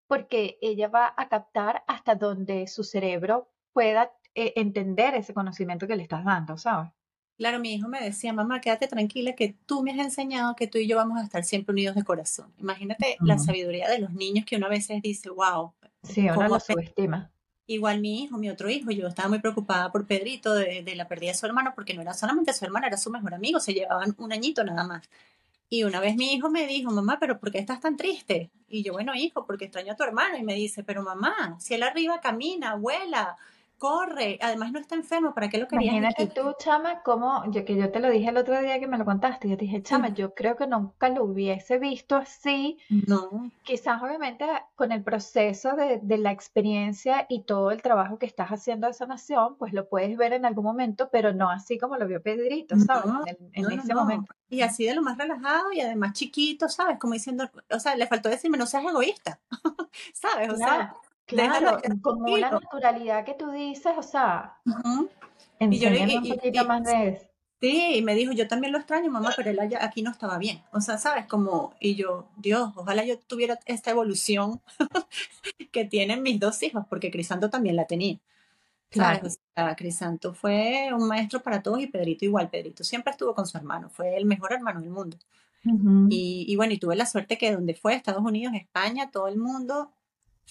porque 0.09 0.59
ella 0.61 0.89
va 0.89 1.15
a 1.17 1.29
captar 1.29 1.85
hasta 1.87 2.15
donde 2.15 2.67
su 2.67 2.83
cerebro 2.83 3.51
pueda 3.73 4.13
eh, 4.35 4.55
entender 4.57 5.15
ese 5.15 5.35
conocimiento 5.35 5.87
que 5.87 5.97
le 5.97 6.03
estás 6.03 6.25
dando, 6.25 6.57
¿sabes? 6.57 6.91
Claro, 7.41 7.59
mi 7.59 7.73
hijo 7.73 7.89
me 7.89 8.03
decía, 8.03 8.35
mamá, 8.35 8.61
quédate 8.61 8.87
tranquila 8.87 9.33
que 9.35 9.57
tú 9.65 9.83
me 9.83 9.93
has 9.93 9.99
enseñado 9.99 10.55
que 10.55 10.67
tú 10.67 10.77
y 10.77 10.87
yo 10.87 10.99
vamos 10.99 11.19
a 11.19 11.25
estar 11.25 11.43
siempre 11.43 11.73
unidos 11.73 11.97
de 11.97 12.05
corazón. 12.05 12.53
Imagínate 12.59 13.17
la 13.23 13.39
sabiduría 13.39 13.89
de 13.89 13.99
los 13.99 14.13
niños 14.13 14.45
que 14.45 14.57
uno 14.57 14.67
a 14.67 14.69
veces 14.69 15.01
dice, 15.01 15.31
wow. 15.31 15.73
Sí, 16.03 16.29
uno 16.29 16.49
lo 16.49 16.61
subestima. 16.61 17.31
Igual 17.67 18.03
mi 18.03 18.25
hijo, 18.25 18.37
mi 18.37 18.51
otro 18.51 18.69
hijo, 18.69 18.91
yo 18.91 19.09
estaba 19.09 19.31
muy 19.31 19.39
preocupada 19.39 19.91
por 19.91 20.07
Pedrito 20.07 20.53
de, 20.53 20.83
de, 20.83 20.95
la 20.95 21.09
pérdida 21.09 21.31
de 21.31 21.39
su 21.39 21.47
hermano, 21.47 21.73
porque 21.75 21.95
no 21.95 22.03
era 22.03 22.13
solamente 22.13 22.53
su 22.53 22.67
hermano, 22.67 22.87
era 22.87 22.99
su 22.99 23.09
mejor 23.09 23.33
amigo, 23.33 23.59
se 23.59 23.73
llevaban 23.73 24.15
un 24.19 24.35
añito 24.35 24.63
nada 24.63 24.85
más. 24.85 25.09
Y 25.71 25.85
una 25.85 25.99
vez 25.99 26.17
mi 26.17 26.35
hijo 26.35 26.51
me 26.51 26.67
dijo, 26.67 26.91
mamá, 26.91 27.17
pero 27.19 27.41
¿por 27.41 27.51
qué 27.51 27.59
estás 27.59 27.81
tan 27.81 27.97
triste? 27.97 28.51
Y 28.69 28.83
yo, 28.83 28.93
bueno, 28.93 29.15
hijo, 29.15 29.47
porque 29.47 29.65
extraño 29.65 29.95
a 29.95 29.97
tu 29.97 30.03
hermano. 30.03 30.37
Y 30.37 30.43
me 30.43 30.57
dice, 30.57 30.85
pero 30.85 31.03
mamá, 31.03 31.57
si 31.59 31.73
él 31.73 31.85
arriba 31.85 32.21
camina, 32.21 32.75
vuela, 32.75 33.39
corre, 33.81 34.39
además 34.43 34.73
no 34.73 34.79
está 34.79 34.95
enfermo, 34.95 35.33
¿para 35.33 35.49
qué 35.49 35.57
lo 35.57 35.67
querías? 35.67 35.95
Imagínate 35.95 36.27
tú, 36.27 36.55
chama, 36.59 37.03
como 37.03 37.51
yo 37.51 37.65
que 37.65 37.75
yo 37.77 37.91
te 37.91 37.99
lo 37.99 38.11
dije 38.11 38.29
el 38.29 38.37
otro 38.37 38.61
día 38.61 38.79
que 38.79 38.87
me 38.87 38.99
lo 38.99 39.07
contaste, 39.07 39.49
yo 39.49 39.57
te 39.57 39.65
dije, 39.65 39.83
chama, 39.83 40.11
yo 40.11 40.35
creo 40.35 40.55
que 40.55 40.67
nunca 40.67 41.09
lo 41.09 41.25
hubiese 41.25 41.79
visto 41.79 42.15
así. 42.15 42.77
No. 42.91 43.51
Quizás 43.63 44.03
obviamente 44.03 44.45
con 44.75 44.93
el 44.93 45.03
proceso 45.03 45.77
de, 45.77 45.99
de, 46.03 46.19
la 46.19 46.31
experiencia 46.31 47.25
y 47.31 47.45
todo 47.45 47.71
el 47.71 47.81
trabajo 47.81 48.19
que 48.19 48.27
estás 48.27 48.51
haciendo 48.51 48.87
de 48.87 48.93
sanación, 48.93 49.57
pues 49.57 49.73
lo 49.73 49.89
puedes 49.89 50.15
ver 50.19 50.35
en 50.35 50.45
algún 50.45 50.65
momento, 50.65 51.09
pero 51.11 51.33
no 51.33 51.49
así 51.49 51.79
como 51.79 51.97
lo 51.97 52.07
vio 52.07 52.21
Pedrito, 52.23 52.79
¿sabes? 52.79 53.11
en, 53.55 53.73
ese 53.73 53.95
momento. 53.95 54.35
Y 54.51 54.61
así 54.61 54.85
de 54.85 54.95
lo 54.95 55.01
más 55.01 55.17
relajado 55.17 55.73
y 55.73 55.81
además 55.81 56.13
chiquito, 56.13 56.69
¿sabes? 56.69 56.99
Como 56.99 57.15
diciendo, 57.15 57.51
o 57.71 57.81
sea, 57.81 57.97
le 57.97 58.07
faltó 58.07 58.29
decirme, 58.29 58.59
no 58.59 58.67
seas 58.67 58.85
egoísta, 58.85 59.41
¿sabes? 60.13 60.53
O 60.53 60.57
sea, 60.57 60.95
Claro, 61.31 61.81
como 62.03 62.33
una 62.33 62.51
naturalidad 62.51 63.25
que 63.25 63.35
tú 63.35 63.51
dices, 63.51 63.93
o 63.97 64.03
sea, 64.03 64.59
y 65.61 65.79
yo 65.79 65.91
le, 65.91 66.19
un 66.19 66.29
poquito 66.29 66.65
más 66.65 66.85
de 66.85 67.09
eso. 67.09 67.27
Sí, 67.61 67.97
y 67.97 68.03
me 68.03 68.15
dijo, 68.15 68.33
yo 68.33 68.49
también 68.49 68.73
lo 68.73 68.79
extraño, 68.79 69.11
mamá, 69.11 69.33
pero 69.37 69.51
él 69.51 69.61
aquí 69.81 70.01
no 70.01 70.11
estaba 70.11 70.39
bien. 70.39 70.63
O 70.73 70.81
sea, 70.81 70.97
¿sabes? 70.97 71.27
Como, 71.27 71.75
y 71.79 71.95
yo, 71.95 72.27
Dios, 72.39 72.73
ojalá 72.75 73.05
yo 73.05 73.19
tuviera 73.19 73.59
esta 73.67 73.91
evolución 73.91 74.63
que 75.71 75.85
tienen 75.85 76.23
mis 76.23 76.41
dos 76.41 76.63
hijos, 76.63 76.87
porque 76.89 77.11
Crisanto 77.11 77.51
también 77.51 77.77
la 77.77 77.85
tenía. 77.85 78.19
Claro. 78.89 79.29
Crisanto 79.77 80.33
fue 80.33 80.89
un 80.93 81.07
maestro 81.07 81.43
para 81.43 81.63
todos 81.63 81.81
y 81.81 81.87
Pedrito 81.87 82.25
igual. 82.25 82.49
Pedrito 82.49 82.83
siempre 82.83 83.13
estuvo 83.13 83.35
con 83.35 83.47
su 83.47 83.59
hermano, 83.59 83.91
fue 83.91 84.17
el 84.17 84.25
mejor 84.25 84.55
hermano 84.55 84.81
del 84.81 84.91
mundo. 84.91 85.19
y, 86.09 86.47
y, 86.49 86.57
bueno, 86.57 86.73
y 86.73 86.79
tuve 86.79 86.97
la 86.97 87.05
suerte 87.05 87.37
que 87.37 87.53
donde 87.53 87.75
fue, 87.75 87.95
Estados 87.95 88.25
Unidos, 88.25 88.55
España, 88.55 89.11
todo 89.11 89.29
el 89.29 89.37
mundo 89.37 89.93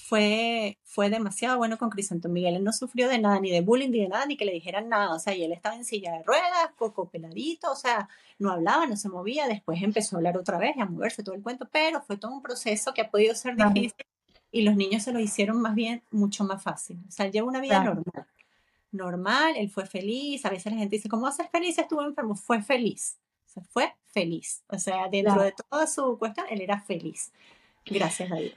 fue, 0.08 0.78
fue 0.84 1.10
demasiado 1.10 1.58
bueno 1.58 1.78
con 1.78 1.90
Crisanto 1.90 2.30
Miguel. 2.30 2.56
Él 2.56 2.64
no 2.64 2.74
sufrió 2.74 3.10
de 3.10 3.20
nada, 3.20 3.40
ni 3.40 3.52
de 3.52 3.62
bullying, 3.62 3.90
ni 3.90 4.02
de 4.02 4.10
nada, 4.10 4.26
ni 4.26 4.38
que 4.38 4.46
le 4.46 4.54
dijeran 4.54 4.90
nada. 4.90 5.14
O 5.14 5.20
sea, 5.20 5.36
y 5.36 5.44
él 5.44 5.52
estaba 5.52 5.76
en 5.76 5.86
silla 5.86 6.14
de 6.14 6.24
ruedas, 6.24 6.72
poco 6.78 7.10
peladito, 7.10 7.72
o 7.72 7.76
sea, 7.76 8.10
no 8.40 8.52
hablaba, 8.52 8.88
no 8.88 8.98
se 8.98 9.10
movía. 9.10 9.48
Después 9.48 9.82
empezó 9.84 10.16
a 10.16 10.20
hablar 10.20 10.38
otra 10.38 10.58
vez 10.58 10.76
y 10.76 10.82
a 10.82 10.86
moverse 10.86 11.24
todo 11.24 11.36
el 11.36 11.44
cuento, 11.44 11.68
pero 11.72 12.02
fue 12.02 12.18
todo 12.18 12.32
un 12.32 12.42
proceso 12.42 12.94
que 12.94 13.02
ha 13.02 13.12
podido 13.12 13.36
ser 13.36 13.56
difícil 13.56 14.06
y 14.52 14.64
los 14.64 14.76
niños 14.76 15.04
se 15.04 15.14
lo 15.14 15.20
hicieron 15.20 15.62
más 15.62 15.76
bien 15.76 16.02
mucho 16.12 16.44
más 16.44 16.64
fácil. 16.64 16.98
O 17.08 17.12
sea, 17.12 17.28
lleva 17.28 17.48
una 17.48 17.62
vida 17.62 17.84
normal. 17.84 18.26
Normal, 18.92 19.54
él 19.58 19.70
fue 19.70 19.86
feliz. 19.86 20.46
A 20.46 20.50
veces 20.50 20.72
la 20.72 20.80
gente 20.80 20.96
dice, 20.96 21.10
¿cómo 21.10 21.24
va 21.24 21.30
a 21.30 21.34
ser 21.34 21.50
feliz? 21.50 21.78
Estuvo 21.78 22.02
enfermo. 22.04 22.36
Fue 22.36 22.62
feliz. 22.64 23.18
O 23.46 23.52
sea, 23.52 23.64
fue 23.64 23.94
feliz. 24.08 24.64
O 24.68 24.80
sea, 24.80 25.08
dentro 25.08 25.44
de 25.44 25.54
toda 25.70 25.86
su 25.86 26.18
cuestión, 26.18 26.48
él 26.50 26.62
era 26.62 26.80
feliz. 26.82 27.32
Gracias 27.86 28.32
a 28.32 28.36
Dios. 28.36 28.56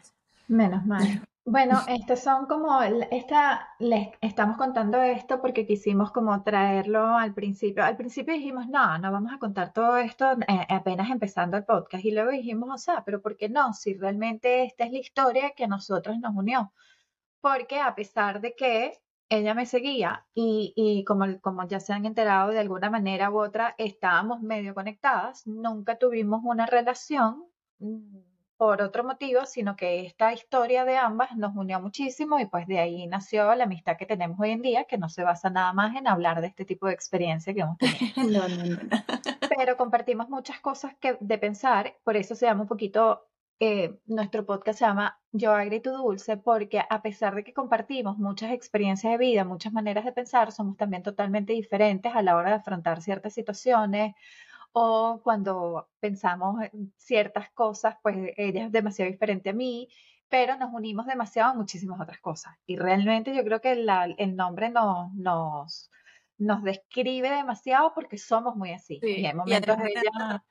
Menos 0.48 0.84
mal. 0.86 1.26
Bueno, 1.44 1.80
estos 1.88 2.20
son 2.20 2.46
como, 2.46 2.80
esta, 2.82 3.68
les 3.78 4.08
estamos 4.20 4.56
contando 4.56 5.02
esto 5.02 5.40
porque 5.40 5.66
quisimos 5.66 6.12
como 6.12 6.42
traerlo 6.44 7.16
al 7.16 7.34
principio. 7.34 7.84
Al 7.84 7.96
principio 7.96 8.34
dijimos, 8.34 8.68
no, 8.68 8.98
no 8.98 9.10
vamos 9.12 9.32
a 9.32 9.38
contar 9.38 9.72
todo 9.72 9.96
esto 9.98 10.32
eh, 10.48 10.66
apenas 10.68 11.10
empezando 11.10 11.56
el 11.56 11.64
podcast. 11.64 12.04
Y 12.04 12.12
luego 12.12 12.30
dijimos, 12.30 12.70
o 12.72 12.78
sea, 12.78 13.04
pero 13.04 13.20
¿por 13.20 13.36
qué 13.36 13.48
no? 13.48 13.72
Si 13.72 13.94
realmente 13.94 14.64
esta 14.64 14.84
es 14.84 14.92
la 14.92 14.98
historia 14.98 15.50
que 15.56 15.64
a 15.64 15.68
nosotros 15.68 16.18
nos 16.18 16.34
unió. 16.34 16.72
Porque 17.40 17.80
a 17.80 17.94
pesar 17.94 18.40
de 18.40 18.54
que 18.54 19.00
ella 19.28 19.54
me 19.54 19.66
seguía 19.66 20.26
y, 20.34 20.72
y 20.76 21.04
como, 21.04 21.40
como 21.40 21.66
ya 21.66 21.80
se 21.80 21.92
han 21.92 22.06
enterado 22.06 22.50
de 22.50 22.60
alguna 22.60 22.90
manera 22.90 23.30
u 23.30 23.40
otra, 23.40 23.74
estábamos 23.78 24.42
medio 24.42 24.74
conectadas, 24.74 25.46
nunca 25.46 25.98
tuvimos 25.98 26.42
una 26.44 26.66
relación 26.66 27.46
por 28.62 28.80
otro 28.80 29.02
motivo, 29.02 29.44
sino 29.44 29.74
que 29.74 30.06
esta 30.06 30.32
historia 30.32 30.84
de 30.84 30.96
ambas 30.96 31.36
nos 31.36 31.52
unió 31.56 31.80
muchísimo 31.80 32.38
y 32.38 32.46
pues 32.46 32.68
de 32.68 32.78
ahí 32.78 33.08
nació 33.08 33.52
la 33.56 33.64
amistad 33.64 33.96
que 33.96 34.06
tenemos 34.06 34.38
hoy 34.38 34.52
en 34.52 34.62
día, 34.62 34.84
que 34.84 34.98
no 34.98 35.08
se 35.08 35.24
basa 35.24 35.50
nada 35.50 35.72
más 35.72 35.96
en 35.96 36.06
hablar 36.06 36.40
de 36.40 36.46
este 36.46 36.64
tipo 36.64 36.86
de 36.86 36.92
experiencia 36.92 37.52
que 37.52 37.62
hemos 37.62 37.76
tenido. 37.76 37.98
no, 38.16 38.48
no, 38.48 38.64
no, 38.64 38.78
Pero 39.56 39.76
compartimos 39.76 40.28
muchas 40.28 40.60
cosas 40.60 40.94
que, 41.00 41.16
de 41.18 41.38
pensar, 41.38 41.96
por 42.04 42.16
eso 42.16 42.36
se 42.36 42.46
llama 42.46 42.62
un 42.62 42.68
poquito, 42.68 43.26
eh, 43.58 43.98
nuestro 44.06 44.46
podcast 44.46 44.78
se 44.78 44.84
llama 44.84 45.20
Yo 45.32 45.52
Agri 45.52 45.80
Tu 45.80 45.90
Dulce, 45.90 46.36
porque 46.36 46.84
a 46.88 47.02
pesar 47.02 47.34
de 47.34 47.42
que 47.42 47.52
compartimos 47.52 48.16
muchas 48.18 48.52
experiencias 48.52 49.10
de 49.10 49.18
vida, 49.18 49.44
muchas 49.44 49.72
maneras 49.72 50.04
de 50.04 50.12
pensar, 50.12 50.52
somos 50.52 50.76
también 50.76 51.02
totalmente 51.02 51.52
diferentes 51.52 52.14
a 52.14 52.22
la 52.22 52.36
hora 52.36 52.50
de 52.50 52.56
afrontar 52.58 53.02
ciertas 53.02 53.34
situaciones 53.34 54.14
o 54.72 55.20
cuando 55.22 55.88
pensamos 56.00 56.62
en 56.72 56.92
ciertas 56.96 57.50
cosas, 57.52 57.96
pues 58.02 58.16
ella 58.36 58.66
es 58.66 58.72
demasiado 58.72 59.10
diferente 59.10 59.50
a 59.50 59.52
mí, 59.52 59.88
pero 60.28 60.56
nos 60.56 60.72
unimos 60.72 61.06
demasiado 61.06 61.50
a 61.50 61.54
muchísimas 61.54 62.00
otras 62.00 62.20
cosas. 62.20 62.54
Y 62.66 62.76
realmente 62.76 63.34
yo 63.34 63.44
creo 63.44 63.60
que 63.60 63.72
el 63.72 64.36
nombre 64.36 64.70
nos, 64.70 65.12
nos, 65.12 65.90
nos 66.38 66.62
describe 66.62 67.30
demasiado 67.30 67.92
porque 67.94 68.18
somos 68.18 68.56
muy 68.56 68.72
así. 68.72 68.98
y 69.02 69.26
en 69.26 69.36
momentos 69.36 69.76
ella... 69.80 70.42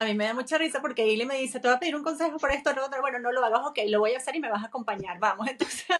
A 0.00 0.04
mí 0.04 0.14
me 0.14 0.26
da 0.26 0.34
mucha 0.34 0.56
risa 0.58 0.80
porque 0.80 1.08
Ili 1.08 1.26
me 1.26 1.38
dice, 1.38 1.58
te 1.58 1.66
voy 1.66 1.76
a 1.76 1.80
pedir 1.80 1.96
un 1.96 2.04
consejo 2.04 2.38
por 2.38 2.52
esto, 2.52 2.70
otro. 2.70 3.00
Bueno, 3.00 3.18
no 3.18 3.32
lo 3.32 3.44
hagas, 3.44 3.62
ok, 3.66 3.78
lo 3.88 3.98
voy 3.98 4.14
a 4.14 4.18
hacer 4.18 4.36
y 4.36 4.40
me 4.40 4.48
vas 4.48 4.62
a 4.62 4.66
acompañar. 4.66 5.18
Vamos, 5.18 5.48
entonces... 5.50 5.96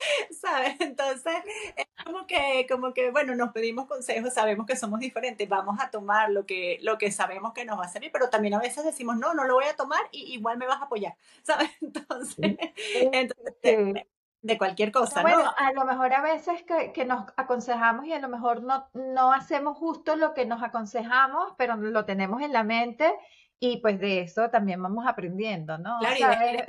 ¿sabes? 0.30 0.76
Entonces, 0.80 1.34
es 1.76 1.86
como 2.04 2.26
que, 2.26 2.66
como 2.68 2.92
que, 2.92 3.10
bueno, 3.10 3.34
nos 3.34 3.52
pedimos 3.52 3.86
consejos, 3.86 4.32
sabemos 4.32 4.66
que 4.66 4.76
somos 4.76 5.00
diferentes, 5.00 5.48
vamos 5.48 5.78
a 5.80 5.90
tomar 5.90 6.30
lo 6.30 6.46
que, 6.46 6.78
lo 6.82 6.98
que 6.98 7.10
sabemos 7.10 7.52
que 7.52 7.64
nos 7.64 7.78
va 7.78 7.84
a 7.84 7.88
servir, 7.88 8.10
pero 8.12 8.30
también 8.30 8.54
a 8.54 8.60
veces 8.60 8.84
decimos, 8.84 9.16
no, 9.16 9.34
no 9.34 9.44
lo 9.44 9.54
voy 9.54 9.66
a 9.66 9.76
tomar 9.76 10.00
y 10.10 10.34
igual 10.34 10.58
me 10.58 10.66
vas 10.66 10.80
a 10.80 10.84
apoyar, 10.84 11.16
¿sabes? 11.42 11.70
Entonces, 11.80 12.56
entonces 13.12 14.06
de, 14.42 14.56
cualquier 14.56 14.90
cosa, 14.90 15.20
bueno, 15.20 15.52
a 15.54 15.72
lo 15.72 15.84
mejor 15.84 16.14
a 16.14 16.22
veces 16.22 16.62
que, 16.62 16.92
que, 16.92 17.04
nos 17.04 17.26
aconsejamos 17.36 18.06
y 18.06 18.14
a 18.14 18.20
lo 18.20 18.28
mejor 18.28 18.62
no, 18.62 18.88
no 18.94 19.34
hacemos 19.34 19.76
justo 19.76 20.16
lo 20.16 20.32
que 20.32 20.46
nos 20.46 20.62
aconsejamos, 20.62 21.52
pero 21.58 21.76
lo 21.76 22.06
tenemos 22.06 22.40
en 22.40 22.54
la 22.54 22.64
mente 22.64 23.12
y 23.62 23.76
pues 23.76 24.00
de 24.00 24.22
eso 24.22 24.48
también 24.48 24.82
vamos 24.82 25.06
aprendiendo, 25.06 25.76
¿no? 25.76 25.98
Claro, 26.00 26.64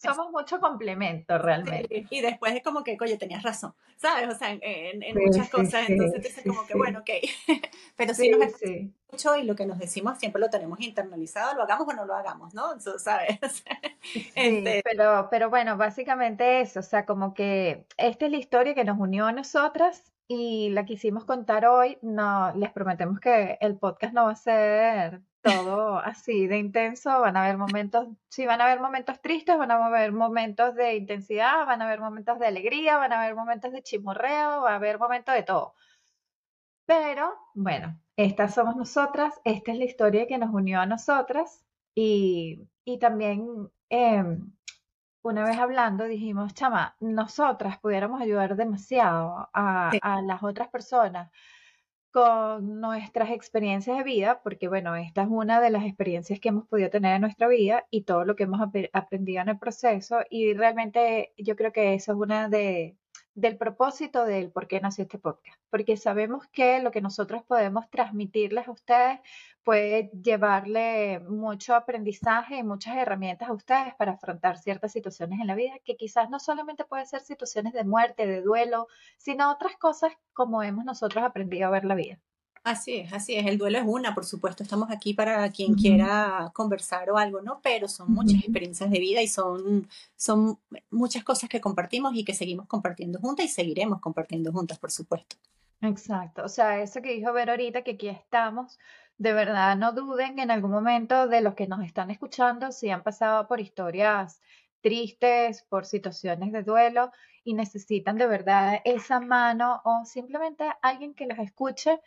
somos, 0.00 0.30
mucho 0.30 0.60
complemento 0.60 1.36
realmente. 1.36 2.06
y 2.08 2.20
después 2.20 2.54
es 2.54 2.62
como 2.62 2.84
que, 2.84 2.96
oye, 3.00 3.16
tenías 3.16 3.42
razón, 3.42 3.74
¿sabes? 3.96 4.28
O 4.28 4.38
sea, 4.38 4.52
en, 4.52 5.18
muchas 5.18 5.50
cosas, 5.50 5.88
entonces 5.88 6.22
dices 6.22 6.44
como 6.46 6.64
que, 6.64 6.76
bueno, 6.76 7.00
ok, 7.00 7.10
pero 7.96 8.14
sí, 8.14 8.30
nos 8.30 8.52
mucho 9.10 9.36
y 9.36 9.42
lo 9.42 9.56
que 9.56 9.66
nos 9.66 9.78
decimos 9.78 10.18
siempre 10.18 10.40
lo 10.40 10.48
tenemos 10.48 10.80
internalizado, 10.80 11.56
lo 11.56 11.64
hagamos 11.64 11.88
o 11.88 11.92
no 11.92 12.04
lo 12.04 12.14
hagamos, 12.14 12.54
¿no? 12.54 12.78
¿Sabes? 12.78 13.38
Este 14.34 14.82
pero, 14.84 15.28
pero 15.30 15.50
bueno, 15.50 15.76
básicamente 15.76 16.60
eso, 16.60 16.80
o 16.80 16.84
sea, 16.84 17.04
como 17.04 17.34
que 17.34 17.84
esta 17.96 18.26
es 18.26 18.30
la 18.30 18.38
historia 18.38 18.74
que 18.74 18.84
nos 18.84 18.98
unió 18.98 19.26
a 19.26 19.32
nosotras 19.32 20.12
y 20.28 20.68
la 20.70 20.84
quisimos 20.84 21.24
contar 21.24 21.66
hoy. 21.66 21.98
No, 22.00 22.54
les 22.54 22.70
prometemos 22.70 23.18
que 23.18 23.58
el 23.60 23.76
podcast 23.76 24.14
no 24.14 24.26
va 24.26 24.32
a 24.32 24.36
ser 24.36 25.22
todo 25.42 25.98
así 25.98 26.46
de 26.46 26.58
intenso, 26.58 27.20
van 27.20 27.36
a 27.36 27.44
haber 27.44 27.58
momentos, 27.58 28.08
sí, 28.28 28.46
van 28.46 28.60
a 28.60 28.64
haber 28.64 28.80
momentos 28.80 29.20
tristes, 29.20 29.56
van 29.56 29.70
a 29.70 29.86
haber 29.86 30.12
momentos 30.12 30.74
de 30.74 30.96
intensidad, 30.96 31.66
van 31.66 31.82
a 31.82 31.86
haber 31.86 32.00
momentos 32.00 32.38
de 32.38 32.46
alegría, 32.46 32.96
van 32.96 33.12
a 33.12 33.22
haber 33.22 33.34
momentos 33.34 33.72
de 33.72 33.82
chismorreo, 33.82 34.62
va 34.62 34.72
a 34.72 34.76
haber 34.76 34.98
momentos 34.98 35.34
de 35.34 35.42
todo. 35.42 35.74
Pero 36.86 37.34
bueno, 37.54 38.00
estas 38.16 38.54
somos 38.54 38.74
nosotras, 38.76 39.40
esta 39.44 39.72
es 39.72 39.78
la 39.78 39.84
historia 39.84 40.26
que 40.26 40.38
nos 40.38 40.52
unió 40.52 40.80
a 40.80 40.86
nosotras 40.86 41.64
y, 41.94 42.66
y 42.84 42.98
también 42.98 43.70
em, 43.90 44.52
una 45.22 45.44
vez 45.44 45.58
hablando 45.58 46.04
dijimos, 46.04 46.54
chama, 46.54 46.96
nosotras 47.00 47.78
pudiéramos 47.78 48.20
ayudar 48.20 48.56
demasiado 48.56 49.50
a, 49.52 49.90
a 50.00 50.22
las 50.22 50.42
otras 50.42 50.68
personas 50.68 51.30
con 52.10 52.80
nuestras 52.80 53.30
experiencias 53.30 53.96
de 53.98 54.04
vida, 54.04 54.40
porque 54.42 54.68
bueno, 54.68 54.96
esta 54.96 55.22
es 55.22 55.28
una 55.30 55.60
de 55.60 55.70
las 55.70 55.84
experiencias 55.84 56.40
que 56.40 56.48
hemos 56.48 56.66
podido 56.66 56.90
tener 56.90 57.14
en 57.16 57.22
nuestra 57.22 57.48
vida 57.48 57.86
y 57.90 58.02
todo 58.02 58.24
lo 58.24 58.36
que 58.36 58.44
hemos 58.44 58.60
aprendido 58.92 59.42
en 59.42 59.48
el 59.50 59.58
proceso 59.58 60.20
y 60.30 60.54
realmente 60.54 61.32
yo 61.36 61.56
creo 61.56 61.72
que 61.72 61.94
eso 61.94 62.12
es 62.12 62.18
una 62.18 62.48
de 62.48 62.96
del 63.38 63.56
propósito 63.56 64.24
del 64.24 64.50
por 64.50 64.66
qué 64.66 64.80
nació 64.80 65.02
este 65.04 65.18
podcast, 65.18 65.60
porque 65.70 65.96
sabemos 65.96 66.48
que 66.48 66.80
lo 66.80 66.90
que 66.90 67.00
nosotros 67.00 67.44
podemos 67.44 67.88
transmitirles 67.88 68.66
a 68.66 68.72
ustedes 68.72 69.20
puede 69.62 70.10
llevarle 70.10 71.20
mucho 71.20 71.76
aprendizaje 71.76 72.56
y 72.56 72.62
muchas 72.64 72.96
herramientas 72.96 73.48
a 73.48 73.52
ustedes 73.52 73.94
para 73.94 74.12
afrontar 74.12 74.58
ciertas 74.58 74.92
situaciones 74.92 75.40
en 75.40 75.46
la 75.46 75.54
vida, 75.54 75.74
que 75.84 75.96
quizás 75.96 76.30
no 76.30 76.40
solamente 76.40 76.84
pueden 76.84 77.06
ser 77.06 77.20
situaciones 77.20 77.72
de 77.74 77.84
muerte, 77.84 78.26
de 78.26 78.42
duelo, 78.42 78.88
sino 79.18 79.52
otras 79.52 79.76
cosas 79.76 80.12
como 80.32 80.62
hemos 80.64 80.84
nosotros 80.84 81.22
aprendido 81.22 81.68
a 81.68 81.70
ver 81.70 81.84
la 81.84 81.94
vida. 81.94 82.18
Así 82.68 82.96
es, 82.96 83.12
así 83.14 83.34
es. 83.34 83.46
El 83.46 83.56
duelo 83.56 83.78
es 83.78 83.84
una, 83.86 84.14
por 84.14 84.26
supuesto. 84.26 84.62
Estamos 84.62 84.90
aquí 84.90 85.14
para 85.14 85.48
quien 85.50 85.72
quiera 85.74 86.50
conversar 86.52 87.10
o 87.10 87.16
algo, 87.16 87.40
¿no? 87.40 87.60
Pero 87.62 87.88
son 87.88 88.12
muchas 88.12 88.40
experiencias 88.40 88.90
de 88.90 88.98
vida 88.98 89.22
y 89.22 89.26
son, 89.26 89.88
son 90.16 90.58
muchas 90.90 91.24
cosas 91.24 91.48
que 91.48 91.62
compartimos 91.62 92.14
y 92.14 92.26
que 92.26 92.34
seguimos 92.34 92.66
compartiendo 92.66 93.20
juntas 93.20 93.46
y 93.46 93.48
seguiremos 93.48 94.02
compartiendo 94.02 94.52
juntas, 94.52 94.78
por 94.78 94.90
supuesto. 94.90 95.36
Exacto. 95.80 96.44
O 96.44 96.48
sea, 96.50 96.82
eso 96.82 97.00
que 97.00 97.14
dijo 97.14 97.32
Ver 97.32 97.48
ahorita, 97.48 97.80
que 97.84 97.92
aquí 97.92 98.08
estamos, 98.08 98.78
de 99.16 99.32
verdad 99.32 99.74
no 99.74 99.92
duden 99.92 100.38
en 100.38 100.50
algún 100.50 100.72
momento 100.72 101.26
de 101.26 101.40
los 101.40 101.54
que 101.54 101.68
nos 101.68 101.82
están 101.82 102.10
escuchando, 102.10 102.70
si 102.70 102.90
han 102.90 103.02
pasado 103.02 103.48
por 103.48 103.60
historias 103.60 104.42
tristes, 104.82 105.64
por 105.70 105.86
situaciones 105.86 106.52
de 106.52 106.64
duelo 106.64 107.12
y 107.44 107.54
necesitan 107.54 108.18
de 108.18 108.26
verdad 108.26 108.82
esa 108.84 109.20
mano 109.20 109.80
o 109.84 110.04
simplemente 110.04 110.64
alguien 110.82 111.14
que 111.14 111.26
los 111.26 111.38
escuche 111.38 111.98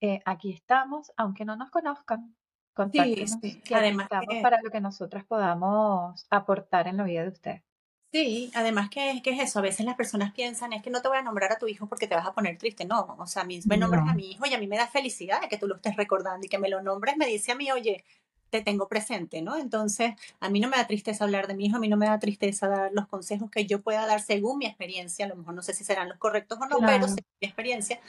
eh, 0.00 0.20
aquí 0.24 0.52
estamos, 0.52 1.12
aunque 1.16 1.44
no 1.44 1.56
nos 1.56 1.70
conozcan. 1.70 2.34
Contáctenos, 2.72 3.36
sí, 3.42 3.62
Además 3.74 4.04
estamos 4.04 4.42
para 4.42 4.60
lo 4.62 4.70
que 4.70 4.80
nosotras 4.80 5.24
podamos 5.24 6.26
aportar 6.30 6.86
en 6.86 6.96
la 6.96 7.04
vida 7.04 7.22
de 7.22 7.28
usted. 7.28 7.62
Sí, 8.12 8.50
además 8.54 8.90
que, 8.90 9.20
que, 9.22 9.30
es 9.30 9.40
eso, 9.40 9.60
a 9.60 9.62
veces 9.62 9.86
las 9.86 9.94
personas 9.94 10.32
piensan, 10.32 10.72
es 10.72 10.82
que 10.82 10.90
no 10.90 11.00
te 11.00 11.08
voy 11.08 11.18
a 11.18 11.22
nombrar 11.22 11.52
a 11.52 11.58
tu 11.58 11.68
hijo 11.68 11.88
porque 11.88 12.08
te 12.08 12.16
vas 12.16 12.26
a 12.26 12.32
poner 12.32 12.58
triste, 12.58 12.84
no, 12.84 13.16
o 13.18 13.26
sea, 13.26 13.42
a 13.42 13.44
mí 13.44 13.60
me 13.66 13.76
nombras 13.76 14.08
a 14.08 14.14
mi 14.14 14.32
hijo 14.32 14.46
y 14.46 14.54
a 14.54 14.58
mí 14.58 14.66
me 14.66 14.76
da 14.76 14.88
felicidad 14.88 15.40
de 15.40 15.48
que 15.48 15.58
tú 15.58 15.68
lo 15.68 15.76
estés 15.76 15.96
recordando 15.96 16.44
y 16.44 16.48
que 16.48 16.58
me 16.58 16.68
lo 16.68 16.82
nombres 16.82 17.16
me 17.16 17.26
dice 17.26 17.52
a 17.52 17.54
mí, 17.54 17.70
oye, 17.70 18.04
te 18.50 18.62
tengo 18.62 18.88
presente, 18.88 19.42
¿no? 19.42 19.56
Entonces, 19.56 20.14
a 20.40 20.50
mí 20.50 20.58
no 20.58 20.68
me 20.68 20.76
da 20.76 20.88
tristeza 20.88 21.22
hablar 21.22 21.46
de 21.46 21.54
mi 21.54 21.66
hijo, 21.66 21.76
a 21.76 21.80
mí 21.80 21.88
no 21.88 21.96
me 21.96 22.06
da 22.06 22.18
tristeza 22.18 22.68
dar 22.68 22.90
los 22.92 23.06
consejos 23.06 23.48
que 23.48 23.66
yo 23.66 23.80
pueda 23.80 24.04
dar 24.06 24.20
según 24.20 24.58
mi 24.58 24.66
experiencia, 24.66 25.26
a 25.26 25.28
lo 25.28 25.36
mejor 25.36 25.54
no 25.54 25.62
sé 25.62 25.72
si 25.72 25.84
serán 25.84 26.08
los 26.08 26.18
correctos 26.18 26.58
o 26.60 26.66
no, 26.66 26.78
pero 26.80 27.06
según 27.06 27.24
mi 27.40 27.46
experiencia, 27.46 28.00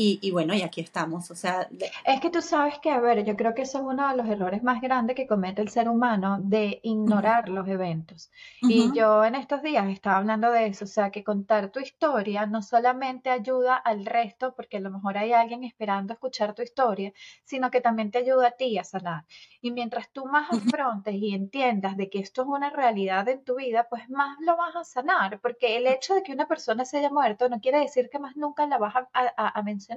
y, 0.00 0.30
bueno, 0.30 0.54
y 0.54 0.62
aquí 0.62 0.80
estamos. 0.80 1.28
O 1.32 1.34
sea, 1.34 1.68
es 2.04 2.20
que 2.20 2.30
tú 2.30 2.40
sabes 2.40 2.78
que, 2.78 2.92
a 2.92 3.00
ver, 3.00 3.24
yo 3.24 3.34
creo 3.34 3.52
que 3.52 3.62
eso 3.62 3.78
es 3.78 3.84
uno 3.84 4.08
de 4.08 4.16
los 4.16 4.28
errores 4.28 4.62
más 4.62 4.80
grandes 4.80 5.16
que 5.16 5.26
comete 5.26 5.60
el 5.60 5.70
ser 5.70 5.88
humano 5.88 6.38
de 6.40 6.78
ignorar 6.84 7.48
los 7.48 7.66
eventos. 7.66 8.30
Y 8.60 8.92
yo 8.94 9.24
en 9.24 9.34
estos 9.34 9.60
días 9.60 9.88
estaba 9.88 10.18
hablando 10.18 10.52
de 10.52 10.66
eso, 10.66 10.84
o 10.84 10.88
sea, 10.88 11.10
que 11.10 11.24
contar 11.24 11.70
tu 11.70 11.80
historia 11.80 12.46
no 12.46 12.62
solamente 12.62 13.28
ayuda 13.30 13.74
al 13.74 14.06
resto, 14.06 14.54
porque 14.54 14.76
a 14.76 14.80
lo 14.80 14.90
mejor 14.90 15.18
hay 15.18 15.32
alguien 15.32 15.64
esperando 15.64 16.12
escuchar 16.12 16.54
tu 16.54 16.62
historia, 16.62 17.12
sino 17.42 17.68
que 17.72 17.80
también 17.80 18.12
te 18.12 18.18
ayuda 18.18 18.48
a 18.48 18.52
ti 18.52 18.78
a 18.78 18.84
sanar. 18.84 19.24
Y 19.60 19.72
mientras 19.72 20.12
tú 20.12 20.26
más 20.26 20.48
afrontes 20.52 21.14
y 21.16 21.34
entiendas 21.34 21.96
de 21.96 22.08
que 22.08 22.20
esto 22.20 22.42
es 22.42 22.48
una 22.48 22.70
realidad 22.70 23.28
en 23.28 23.42
tu 23.42 23.56
vida, 23.56 23.88
pues 23.90 24.08
más 24.08 24.38
lo 24.42 24.56
vas 24.56 24.76
a 24.76 24.84
sanar, 24.84 25.40
porque 25.40 25.76
el 25.76 25.88
hecho 25.88 26.14
de 26.14 26.22
que 26.22 26.32
una 26.32 26.46
persona 26.46 26.84
se 26.84 26.98
haya 26.98 27.10
muerto 27.10 27.48
no 27.48 27.60
quiere 27.60 27.80
decir 27.80 28.08
que 28.10 28.20
más 28.20 28.36
nunca 28.36 28.64
la 28.68 28.78
vas 28.78 28.94
a 29.12 29.62
mencionar 29.62 29.87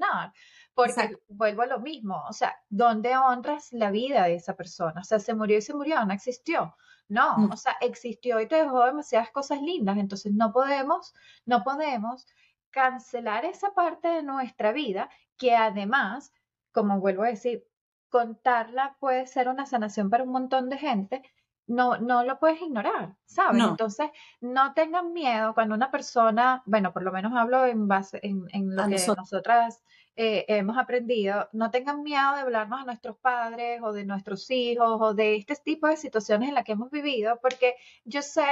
porque 0.74 1.18
vuelvo 1.28 1.64
a 1.64 1.68
lo 1.68 1.80
mismo, 1.80 2.24
o 2.28 2.34
sea, 2.34 2.56
¿dónde 2.70 3.18
honras 3.18 3.72
la 3.72 3.92
vida 3.92 4.24
de 4.24 4.36
esa 4.36 4.56
persona? 4.56 5.02
O 5.02 5.04
sea, 5.04 5.20
se 5.20 5.34
murió 5.34 5.58
y 5.58 5.62
se 5.62 5.74
murió, 5.74 6.04
no 6.06 6.14
existió. 6.14 6.76
No, 7.10 7.38
mm. 7.38 7.52
o 7.52 7.58
sea, 7.58 7.76
existió 7.82 8.40
y 8.40 8.48
te 8.48 8.56
dejó 8.56 8.86
demasiadas 8.86 9.32
cosas 9.32 9.62
lindas, 9.62 9.98
entonces 9.98 10.34
no 10.34 10.54
podemos, 10.54 11.14
no 11.46 11.62
podemos 11.64 12.26
cancelar 12.70 13.44
esa 13.44 13.74
parte 13.74 14.08
de 14.08 14.24
nuestra 14.24 14.72
vida 14.72 15.10
que 15.38 15.56
además, 15.56 16.32
como 16.72 17.02
vuelvo 17.02 17.24
a 17.24 17.28
decir, 17.28 17.68
contarla 18.10 18.96
puede 19.00 19.28
ser 19.28 19.50
una 19.50 19.66
sanación 19.66 20.10
para 20.10 20.24
un 20.24 20.32
montón 20.32 20.70
de 20.70 20.78
gente, 20.78 21.22
no, 21.68 21.98
no 21.98 22.24
lo 22.24 22.40
puedes 22.40 22.62
ignorar, 22.62 23.16
¿sabes? 23.26 23.64
Entonces, 23.64 24.10
no 24.42 24.74
tengan 24.74 25.14
miedo 25.14 25.54
cuando 25.54 25.76
una 25.76 25.92
persona, 25.92 26.64
bueno, 26.66 26.92
por 26.92 27.04
lo 27.04 27.12
menos 27.12 27.34
hablo 27.36 27.66
en 27.66 27.88
base 27.88 28.20
en, 28.24 28.46
en 28.52 28.76
lo 28.76 28.88
que 28.88 28.98
nosotras 29.16 29.82
eh, 30.16 30.46
hemos 30.50 30.78
aprendido, 30.78 31.48
no 31.54 31.72
tengan 31.72 32.04
miedo 32.04 32.36
de 32.36 32.42
hablarnos 32.42 32.82
a 32.82 32.86
nuestros 32.86 33.18
padres 33.18 33.82
o 33.82 33.94
de 33.94 34.06
nuestros 34.06 34.52
hijos 34.52 34.98
o 35.00 35.14
de 35.14 35.38
este 35.38 35.56
tipo 35.56 35.88
de 35.88 35.96
situaciones 35.96 36.50
en 36.50 36.56
las 36.56 36.66
que 36.66 36.74
hemos 36.74 36.92
vivido, 36.92 37.40
porque 37.42 37.76
yo 38.04 38.22
sé, 38.22 38.44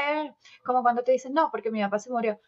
como 0.64 0.82
cuando 0.82 1.04
te 1.04 1.12
dicen, 1.12 1.34
no, 1.34 1.52
porque 1.52 1.70
mi 1.70 1.82
papá 1.82 2.00
se 2.00 2.12
murió, 2.12 2.40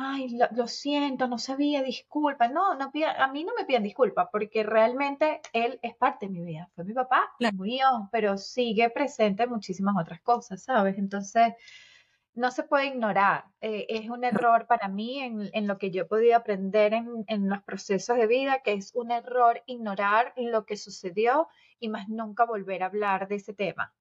ay, 0.00 0.38
lo, 0.52 0.68
siento, 0.68 1.26
no 1.26 1.38
sabía, 1.38 1.82
disculpa. 1.82 2.46
No, 2.48 2.74
no 2.76 2.84
a 3.18 3.32
mí 3.32 3.44
no 3.44 3.52
me 3.58 3.64
piden 3.64 3.82
disculpas 3.82 4.28
porque 4.30 4.62
realmente 4.62 5.40
él 5.52 5.80
es 5.82 5.96
parte 5.96 6.26
de 6.26 6.32
mi 6.32 6.40
vida. 6.44 6.70
Fue 6.76 6.84
mi 6.84 6.94
papá, 6.94 7.34
murió, 7.54 8.08
pero 8.12 8.38
sigue 8.38 8.90
presente 8.90 9.42
en 9.42 9.50
muchísimas 9.50 9.96
otras 10.00 10.20
cosas, 10.20 10.62
¿sabes? 10.62 10.98
Entonces, 10.98 11.54
no 12.34 12.52
se 12.52 12.62
puede 12.62 12.86
ignorar. 12.86 13.46
Eh, 13.60 13.86
es 13.88 14.08
un 14.08 14.22
error 14.22 14.68
para 14.68 14.86
mí 14.86 15.18
en, 15.18 15.50
en, 15.52 15.66
lo 15.66 15.78
que 15.78 15.90
yo 15.90 16.02
he 16.02 16.06
podido 16.06 16.36
aprender 16.36 16.94
en, 16.94 17.24
en, 17.26 17.48
los 17.48 17.60
procesos 17.64 18.16
de 18.16 18.28
vida, 18.28 18.60
que 18.62 18.74
es 18.74 18.94
un 18.94 19.10
error 19.10 19.62
ignorar 19.66 20.32
lo 20.36 20.64
que 20.64 20.76
sucedió 20.76 21.48
y 21.80 21.88
más 21.88 22.08
nunca 22.08 22.44
volver 22.44 22.84
a 22.84 22.86
hablar 22.86 23.26
de 23.26 23.36
ese 23.36 23.52
tema 23.52 23.92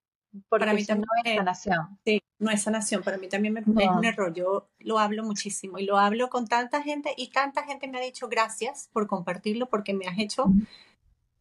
para 0.49 0.73
mí 0.73 0.85
también 0.85 1.07
no 1.23 1.29
es 1.29 1.35
sanación. 1.37 1.99
Sí, 2.05 2.21
no 2.39 2.51
es 2.51 2.61
sanación, 2.61 3.03
para 3.03 3.17
mí 3.17 3.27
también 3.27 3.53
me, 3.53 3.61
es 3.61 3.67
un 3.67 4.05
error. 4.05 4.33
Yo 4.33 4.69
lo 4.79 4.99
hablo 4.99 5.23
muchísimo 5.23 5.79
y 5.79 5.85
lo 5.85 5.97
hablo 5.97 6.29
con 6.29 6.47
tanta 6.47 6.81
gente 6.83 7.13
y 7.17 7.29
tanta 7.29 7.63
gente 7.63 7.87
me 7.87 7.97
ha 7.97 8.01
dicho 8.01 8.27
gracias 8.27 8.89
por 8.93 9.07
compartirlo 9.07 9.67
porque 9.67 9.93
me 9.93 10.07
has 10.07 10.17
hecho, 10.19 10.51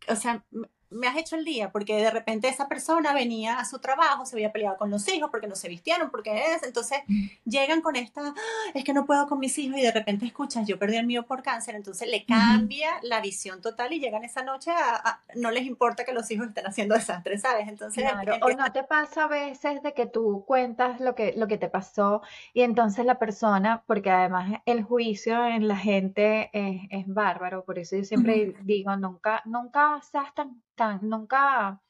o 0.09 0.17
sea, 0.17 0.45
me 0.91 1.09
has 1.09 1.17
hecho 1.17 1.37
el 1.37 1.45
día, 1.45 1.71
porque 1.71 1.97
de 1.97 2.11
repente 2.11 2.49
esa 2.49 2.69
persona 2.69 3.13
venía 3.13 3.59
a 3.59 3.65
su 3.65 3.79
trabajo, 3.79 4.25
se 4.25 4.37
había 4.37 4.53
peleado 4.53 4.77
con 4.77 4.91
los 4.91 5.07
hijos 5.09 5.31
porque 5.31 5.47
no 5.47 5.57
se 5.57 5.69
vistieron, 5.69 6.11
porque 6.11 6.55
es, 6.55 6.63
entonces 6.63 6.99
llegan 7.45 7.81
con 7.81 7.97
esta, 7.97 8.21
ah, 8.29 8.35
es 8.75 8.85
que 8.85 8.93
no 8.93 9.07
puedo 9.07 9.27
con 9.27 9.39
mis 9.39 9.59
hijos 9.59 9.79
y 9.79 9.83
de 9.83 9.93
repente 9.93 10.27
escuchas, 10.27 10.67
yo 10.67 10.79
perdí 10.79 10.97
el 10.97 11.07
mío 11.07 11.25
por 11.25 11.43
cáncer, 11.43 11.75
entonces 11.75 12.09
le 12.09 12.25
cambia 12.25 12.91
la 13.03 13.21
visión 13.21 13.61
total 13.61 13.93
y 13.93 14.01
llegan 14.01 14.25
esa 14.25 14.43
noche 14.43 14.71
a, 14.71 15.21
no 15.35 15.51
les 15.51 15.65
importa 15.65 16.05
que 16.05 16.13
los 16.13 16.31
hijos 16.31 16.49
estén 16.49 16.67
haciendo 16.67 16.95
desastres, 16.97 17.43
¿sabes? 17.43 17.69
Entonces, 17.69 18.05
o 18.43 18.51
no 18.51 18.73
te 18.73 18.85
pasa 18.85 19.25
a 19.25 19.29
veces 19.29 19.83
de 19.83 19.93
que 19.93 20.07
tú 20.07 20.45
cuentas 20.47 21.01
lo 21.01 21.15
que, 21.15 21.35
lo 21.37 21.49
que 21.49 21.59
te 21.59 21.69
pasó 21.69 22.23
y 22.53 22.63
entonces 22.63 23.05
la 23.05 23.19
persona, 23.19 23.83
porque 23.87 24.11
además 24.11 24.61
el 24.67 24.83
juicio 24.83 25.45
en 25.47 25.69
la 25.69 25.77
gente 25.77 26.51
es, 26.53 26.83
es 26.91 27.07
bárbaro, 27.07 27.65
por 27.65 27.79
eso 27.79 27.97
yo 27.97 28.05
siempre 28.05 28.55
digo, 28.63 28.97
nunca, 28.97 29.43
nunca 29.45 30.01
seas 30.03 30.35
tan 30.35 30.63
nunca 31.03 31.81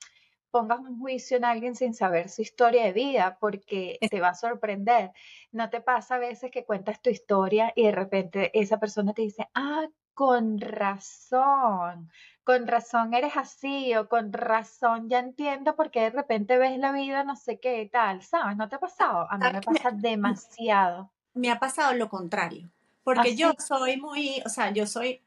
pongas 0.51 0.81
un 0.81 0.99
juicio 0.99 1.37
en 1.37 1.44
alguien 1.44 1.75
sin 1.75 1.92
saber 1.92 2.29
su 2.29 2.42
historia 2.42 2.85
de 2.85 2.92
vida, 2.92 3.37
porque 3.40 3.99
te 4.11 4.20
va 4.20 4.29
a 4.29 4.35
sorprender. 4.35 5.12
¿No 5.53 5.68
te 5.68 5.81
pasa 5.81 6.14
a 6.14 6.18
veces 6.18 6.51
que 6.51 6.64
cuentas 6.64 7.03
tu 7.03 7.11
historia 7.11 7.72
y 7.77 7.85
de 7.85 7.92
repente 7.92 8.59
esa 8.59 8.81
persona 8.81 9.12
te 9.12 9.22
dice, 9.22 9.49
ah, 9.55 9.87
con 10.14 10.59
razón, 10.59 12.11
con 12.42 12.66
razón 12.66 13.12
eres 13.12 13.37
así 13.37 13.94
o 13.96 14.09
con 14.09 14.33
razón 14.33 15.11
ya 15.11 15.18
entiendo 15.18 15.77
por 15.77 15.90
qué 15.90 16.01
de 16.01 16.11
repente 16.11 16.57
ves 16.57 16.79
la 16.79 16.90
vida 16.92 17.22
no 17.22 17.37
sé 17.37 17.61
qué 17.61 17.87
tal, 17.92 18.22
¿sabes? 18.22 18.57
¿No 18.57 18.66
te 18.66 18.77
ha 18.77 18.81
pasado? 18.81 19.27
A 19.31 19.37
mí 19.37 19.44
me 19.53 19.61
pasa 19.61 19.90
demasiado. 19.90 21.11
Me 21.35 21.51
ha 21.51 21.59
pasado 21.59 21.92
lo 21.92 22.09
contrario, 22.09 22.70
porque 23.05 23.37
yo 23.37 23.53
soy 23.59 23.99
muy, 23.99 24.40
o 24.46 24.49
sea, 24.49 24.70
yo 24.70 24.87
soy 24.87 25.26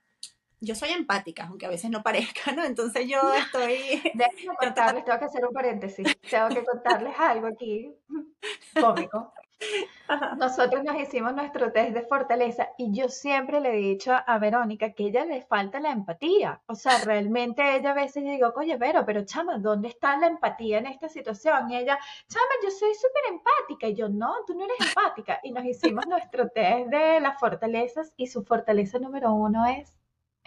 yo 0.62 0.76
soy 0.76 0.90
empática, 0.90 1.46
aunque 1.48 1.66
a 1.66 1.70
veces 1.70 1.90
no 1.90 2.04
parezca, 2.04 2.52
¿no? 2.52 2.64
Entonces 2.64 3.08
yo 3.08 3.20
estoy... 3.34 4.02
Déjenme 4.14 4.56
contarles, 4.60 5.06
tengo 5.06 5.20
que 5.20 5.26
hacer 5.26 5.46
un 5.46 5.54
paréntesis, 5.54 6.08
tengo 6.30 6.50
que 6.50 6.64
contarles 6.64 7.14
algo 7.18 7.48
aquí 7.48 7.94
cómico. 8.80 9.34
Nosotros 10.38 10.86
nos 10.86 10.98
hicimos 10.98 11.34
nuestro 11.36 11.74
test 11.74 11.94
de 11.94 12.04
fortaleza 12.04 12.70
y 12.78 12.94
yo 12.94 13.10
siempre 13.10 13.60
le 13.60 13.74
he 13.74 13.78
dicho 13.78 14.14
a 14.26 14.40
Verónica 14.40 14.94
que 14.94 15.04
a 15.04 15.08
ella 15.08 15.26
le 15.26 15.42
falta 15.42 15.82
la 15.82 15.92
empatía. 15.92 16.62
O 16.66 16.76
sea, 16.76 17.04
realmente 17.04 17.76
ella 17.76 17.92
a 17.92 17.94
veces 17.94 18.24
digo, 18.24 18.54
oye, 18.56 18.78
Vero, 18.78 19.04
pero 19.06 19.26
chama, 19.26 19.58
¿dónde 19.58 19.90
está 19.90 20.18
la 20.18 20.28
empatía 20.28 20.78
en 20.78 20.88
esta 20.88 21.10
situación? 21.10 21.70
Y 21.70 21.76
ella, 21.76 22.00
chama, 22.30 22.52
yo 22.64 22.72
soy 22.72 22.94
súper 22.96 23.34
empática. 23.34 23.88
Y 23.88 23.96
yo, 23.96 24.08
no, 24.08 24.34
tú 24.48 24.56
no 24.56 24.64
eres 24.64 24.78
empática. 24.80 25.42
Y 25.44 25.52
nos 25.52 25.66
hicimos 25.66 26.08
nuestro 26.08 26.48
test 26.50 26.88
de 26.88 27.20
las 27.20 27.38
fortalezas 27.38 28.14
y 28.16 28.28
su 28.28 28.44
fortaleza 28.44 28.98
número 28.98 29.34
uno 29.34 29.66
es 29.66 29.99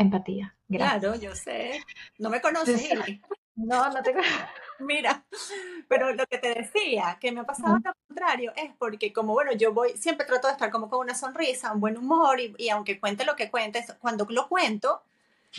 empatía. 0.03 0.55
Claro, 0.71 1.15
yo 1.17 1.35
sé. 1.35 1.83
No 2.19 2.31
me 2.31 2.41
conoces. 2.41 2.91
no, 3.57 3.91
no 3.91 4.03
te 4.03 4.15
Mira, 4.81 5.25
pero 5.89 6.13
lo 6.13 6.27
que 6.27 6.39
te 6.39 6.55
decía, 6.55 7.19
que 7.21 7.31
me 7.33 7.41
ha 7.41 7.45
pasado 7.45 7.79
lo 7.85 7.93
contrario, 8.09 8.53
es 8.57 8.73
porque 8.79 9.13
como, 9.13 9.33
bueno, 9.33 9.53
yo 9.53 9.73
voy, 9.73 9.97
siempre 9.97 10.27
trato 10.27 10.49
de 10.49 10.55
estar 10.55 10.71
como 10.71 10.89
con 10.89 11.01
una 11.01 11.15
sonrisa, 11.15 11.73
un 11.73 11.81
buen 11.81 11.97
humor, 11.97 12.41
y, 12.41 12.69
aunque 12.71 12.99
cuente 12.99 13.25
lo 13.25 13.37
que 13.37 13.51
cuentes, 13.51 13.95
cuando 14.01 14.27
lo 14.29 14.49
cuento, 14.49 15.03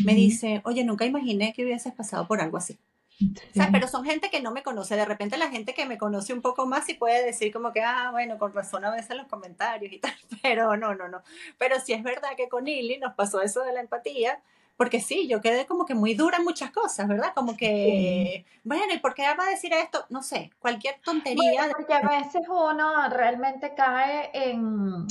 me 0.04 0.14
dice, 0.14 0.62
oye, 0.66 0.84
nunca 0.84 1.06
imaginé 1.06 1.54
que 1.54 1.64
hubieses 1.64 1.94
pasado 1.94 2.28
por 2.28 2.42
algo 2.42 2.58
así. 2.58 2.78
O 3.22 3.54
sea, 3.54 3.70
pero 3.72 3.88
son 3.88 4.04
gente 4.04 4.30
que 4.30 4.42
no 4.42 4.52
me 4.52 4.64
conoce. 4.64 4.96
De 4.96 5.06
repente 5.06 5.38
la 5.38 5.50
gente 5.50 5.74
que 5.74 5.86
me 5.86 5.98
conoce 5.98 6.34
un 6.34 6.42
poco 6.42 6.66
más 6.66 6.88
y 6.90 6.96
puede 6.96 7.24
decir 7.26 7.54
como 7.54 7.72
que, 7.72 7.82
ah, 7.82 8.10
bueno, 8.12 8.38
con 8.38 8.54
razón 8.54 8.84
a 8.86 8.92
veces 8.92 9.16
los 9.16 9.28
comentarios 9.28 9.92
y 9.94 10.00
tal. 10.00 10.14
Pero 10.42 10.76
no, 10.78 10.96
no, 10.96 11.08
no. 11.08 11.22
Pero 11.58 11.80
sí 11.80 11.94
es 11.94 12.04
verdad 12.04 12.32
que 12.36 12.50
con 12.50 12.68
Ili 12.68 12.98
nos 12.98 13.14
pasó 13.14 13.42
eso 13.42 13.62
de 13.64 13.74
la 13.74 13.82
empatía. 13.82 14.42
Porque 14.76 15.00
sí, 15.00 15.28
yo 15.28 15.40
quedé 15.40 15.68
como 15.68 15.86
que 15.86 15.94
muy 15.94 16.16
dura 16.16 16.38
en 16.38 16.44
muchas 16.44 16.72
cosas, 16.72 17.08
¿verdad? 17.08 17.32
Como 17.36 17.56
que, 17.56 18.44
bueno, 18.64 18.92
¿y 18.92 18.98
por 18.98 19.14
qué 19.14 19.22
va 19.22 19.46
a 19.46 19.50
decir 19.52 19.72
esto? 19.72 20.04
No 20.10 20.24
sé, 20.24 20.50
cualquier 20.58 21.00
tontería. 21.00 21.70
porque 21.78 21.94
a 21.94 22.02
veces 22.02 22.42
uno 22.50 23.08
realmente 23.10 23.76
cae 23.76 24.32
en 24.34 25.06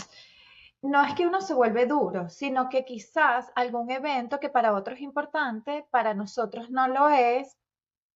no 0.83 1.05
es 1.05 1.15
que 1.15 1.27
uno 1.27 1.41
se 1.41 1.55
vuelve 1.55 1.87
duro, 1.87 2.29
sino 2.29 2.69
que 2.69 2.85
quizás 2.85 3.53
algún 3.55 3.91
evento 3.91 4.41
que 4.41 4.49
para 4.49 4.75
otros 4.75 4.97
es 4.97 5.03
importante, 5.03 5.87
para 5.91 6.13
nosotros 6.13 6.71
no 6.71 6.89
lo 6.89 7.09
es, 7.09 7.57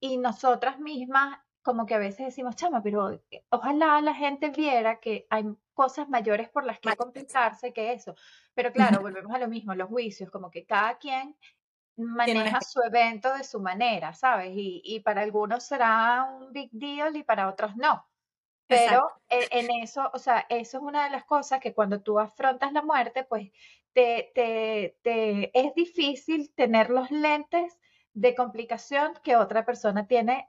y 0.07 0.19
nosotras 0.19 0.79
mismas 0.79 1.39
como 1.63 1.85
que 1.85 1.97
a 1.97 1.99
veces 1.99 2.27
decimos, 2.27 2.55
chama, 2.55 2.81
pero 2.81 3.11
eh, 3.11 3.45
ojalá 3.51 4.01
la 4.01 4.15
gente 4.15 4.51
viera 4.51 5.01
que 5.01 5.27
hay 5.31 5.45
cosas 5.75 6.09
mayores 6.09 6.49
por 6.49 6.65
las 6.65 6.79
que 6.79 6.95
compensarse 6.95 7.73
que 7.73 7.93
eso. 7.93 8.15
Pero 8.55 8.73
claro, 8.73 9.01
volvemos 9.03 9.35
a 9.35 9.39
lo 9.39 9.49
mismo, 9.49 9.75
los 9.75 9.89
juicios, 9.89 10.31
como 10.31 10.49
que 10.49 10.65
cada 10.65 10.97
quien 10.99 11.37
maneja 11.97 12.61
su 12.61 12.81
evento 12.83 13.35
de 13.35 13.43
su 13.43 13.61
manera, 13.61 14.15
¿sabes? 14.15 14.53
Y, 14.55 14.81
y 14.85 15.01
para 15.01 15.23
algunos 15.23 15.65
será 15.65 16.29
un 16.39 16.53
big 16.53 16.71
deal 16.71 17.17
y 17.17 17.25
para 17.25 17.49
otros 17.49 17.77
no. 17.77 18.07
Pero 18.69 19.11
en, 19.29 19.69
eso, 19.83 20.11
o 20.13 20.19
sea, 20.19 20.47
eso 20.49 20.79
es 20.79 20.83
una 20.83 21.05
de 21.05 21.11
las 21.11 21.25
cosas 21.25 21.61
que 21.61 21.75
cuando 21.75 22.01
tú 22.01 22.19
afrontas 22.19 22.73
la 22.73 22.83
muerte, 22.83 23.25
pues 23.25 23.51
te, 23.93 24.31
te, 24.35 24.99
te 25.03 25.51
es 25.59 25.75
difícil 25.75 26.53
tener 26.55 26.91
los 26.91 27.11
lentes 27.11 27.79
de 28.17 28.35
complicación 28.35 29.13
que 29.23 29.37
otra 29.37 29.65
persona 29.65 30.07
tiene 30.07 30.49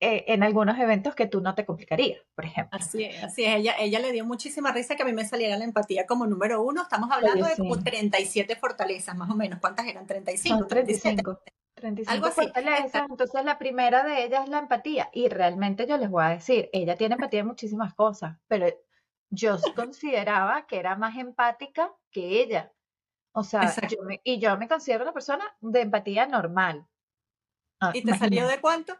eh, 0.00 0.24
en 0.28 0.42
algunos 0.42 0.78
eventos 0.78 1.14
que 1.14 1.26
tú 1.26 1.40
no 1.40 1.54
te 1.54 1.64
complicarías, 1.64 2.20
por 2.34 2.44
ejemplo. 2.44 2.78
Así 2.78 3.04
es, 3.04 3.22
así 3.22 3.44
es. 3.44 3.56
Ella, 3.56 3.76
ella 3.78 4.00
le 4.00 4.12
dio 4.12 4.26
muchísima 4.26 4.72
risa 4.72 4.96
que 4.96 5.04
a 5.04 5.06
mí 5.06 5.12
me 5.12 5.24
saliera 5.24 5.56
la 5.56 5.64
empatía 5.64 6.04
como 6.04 6.26
número 6.26 6.60
uno. 6.62 6.82
Estamos 6.82 7.10
hablando 7.10 7.46
de 7.46 7.56
como 7.56 7.82
37 7.82 8.56
fortalezas, 8.56 9.16
más 9.16 9.30
o 9.30 9.34
menos. 9.34 9.60
¿Cuántas 9.60 9.86
eran? 9.86 10.06
35. 10.06 10.58
Son 10.58 10.68
35. 10.68 11.40
35 11.74 12.30
fortalezas. 12.30 13.06
Entonces 13.08 13.44
la 13.44 13.56
primera 13.56 14.02
de 14.02 14.24
ellas 14.24 14.44
es 14.44 14.50
la 14.50 14.58
empatía. 14.58 15.08
Y 15.12 15.28
realmente 15.28 15.86
yo 15.86 15.96
les 15.96 16.10
voy 16.10 16.24
a 16.24 16.30
decir, 16.30 16.68
ella 16.72 16.96
tiene 16.96 17.14
empatía 17.14 17.40
en 17.40 17.46
muchísimas 17.46 17.94
cosas, 17.94 18.36
pero 18.48 18.66
yo 19.30 19.56
consideraba 19.76 20.66
que 20.66 20.78
era 20.78 20.96
más 20.96 21.16
empática 21.16 21.94
que 22.10 22.42
ella. 22.42 22.72
O 23.32 23.44
sea, 23.44 23.72
yo 23.88 24.02
me, 24.02 24.20
y 24.24 24.40
yo 24.40 24.58
me 24.58 24.66
considero 24.66 25.04
una 25.04 25.12
persona 25.12 25.44
de 25.60 25.82
empatía 25.82 26.26
normal. 26.26 26.86
Ah, 27.80 27.90
¿Y 27.94 28.02
te 28.02 28.16
salió 28.16 28.46
de 28.46 28.60
cuánto? 28.60 28.96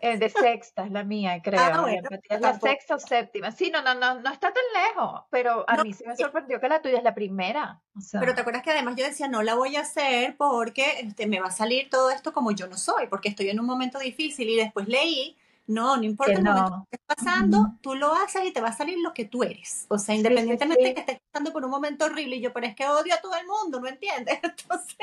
Eh, 0.00 0.18
de 0.18 0.28
sexta 0.28 0.84
es 0.84 0.92
la 0.92 1.04
mía, 1.04 1.40
creo. 1.42 1.60
Ah, 1.60 1.86
es 2.28 2.40
la 2.40 2.58
sexta 2.58 2.96
o 2.96 2.98
séptima. 2.98 3.50
Sí, 3.50 3.70
no, 3.70 3.82
no, 3.82 3.94
no, 3.94 4.20
no 4.20 4.30
está 4.30 4.52
tan 4.52 4.62
lejos, 4.74 5.22
pero 5.30 5.64
a 5.68 5.82
mí 5.82 5.92
sí 5.92 6.04
me 6.06 6.16
sorprendió 6.16 6.60
que 6.60 6.68
la 6.68 6.82
tuya 6.82 6.98
es 6.98 7.04
la 7.04 7.14
primera. 7.14 7.80
Pero 8.12 8.34
te 8.34 8.40
acuerdas 8.40 8.62
que 8.62 8.72
además 8.72 8.96
yo 8.96 9.04
decía, 9.04 9.28
no 9.28 9.42
la 9.42 9.54
voy 9.54 9.76
a 9.76 9.80
hacer 9.80 10.36
porque 10.36 11.00
este, 11.00 11.26
me 11.26 11.40
va 11.40 11.48
a 11.48 11.52
salir 11.52 11.88
todo 11.88 12.10
esto 12.10 12.32
como 12.32 12.50
yo 12.52 12.66
no 12.66 12.76
soy, 12.76 13.06
porque 13.06 13.28
estoy 13.28 13.48
en 13.48 13.60
un 13.60 13.66
momento 13.66 13.98
difícil 13.98 14.48
y 14.50 14.56
después 14.56 14.88
leí 14.88 15.36
no, 15.66 15.96
no 15.96 16.02
importa 16.04 16.40
lo 16.40 16.86
que 16.90 16.96
esté 16.96 17.06
pasando, 17.06 17.74
tú 17.80 17.94
lo 17.94 18.14
haces 18.14 18.44
y 18.44 18.52
te 18.52 18.60
va 18.60 18.68
a 18.68 18.72
salir 18.72 18.98
lo 18.98 19.12
que 19.12 19.24
tú 19.24 19.42
eres. 19.42 19.86
O 19.88 19.98
sea, 19.98 20.14
independientemente 20.14 20.84
de 20.84 20.94
que 20.94 21.00
estés 21.00 21.18
pasando 21.32 21.52
por 21.52 21.64
un 21.64 21.70
momento 21.70 22.04
horrible 22.04 22.36
y 22.36 22.40
yo, 22.40 22.52
pero 22.52 22.66
es 22.66 22.76
que 22.76 22.86
odio 22.86 23.14
a 23.14 23.20
todo 23.20 23.34
el 23.36 23.46
mundo, 23.46 23.80
¿no 23.80 23.88
entiendes? 23.88 24.38
Entonces, 24.42 24.96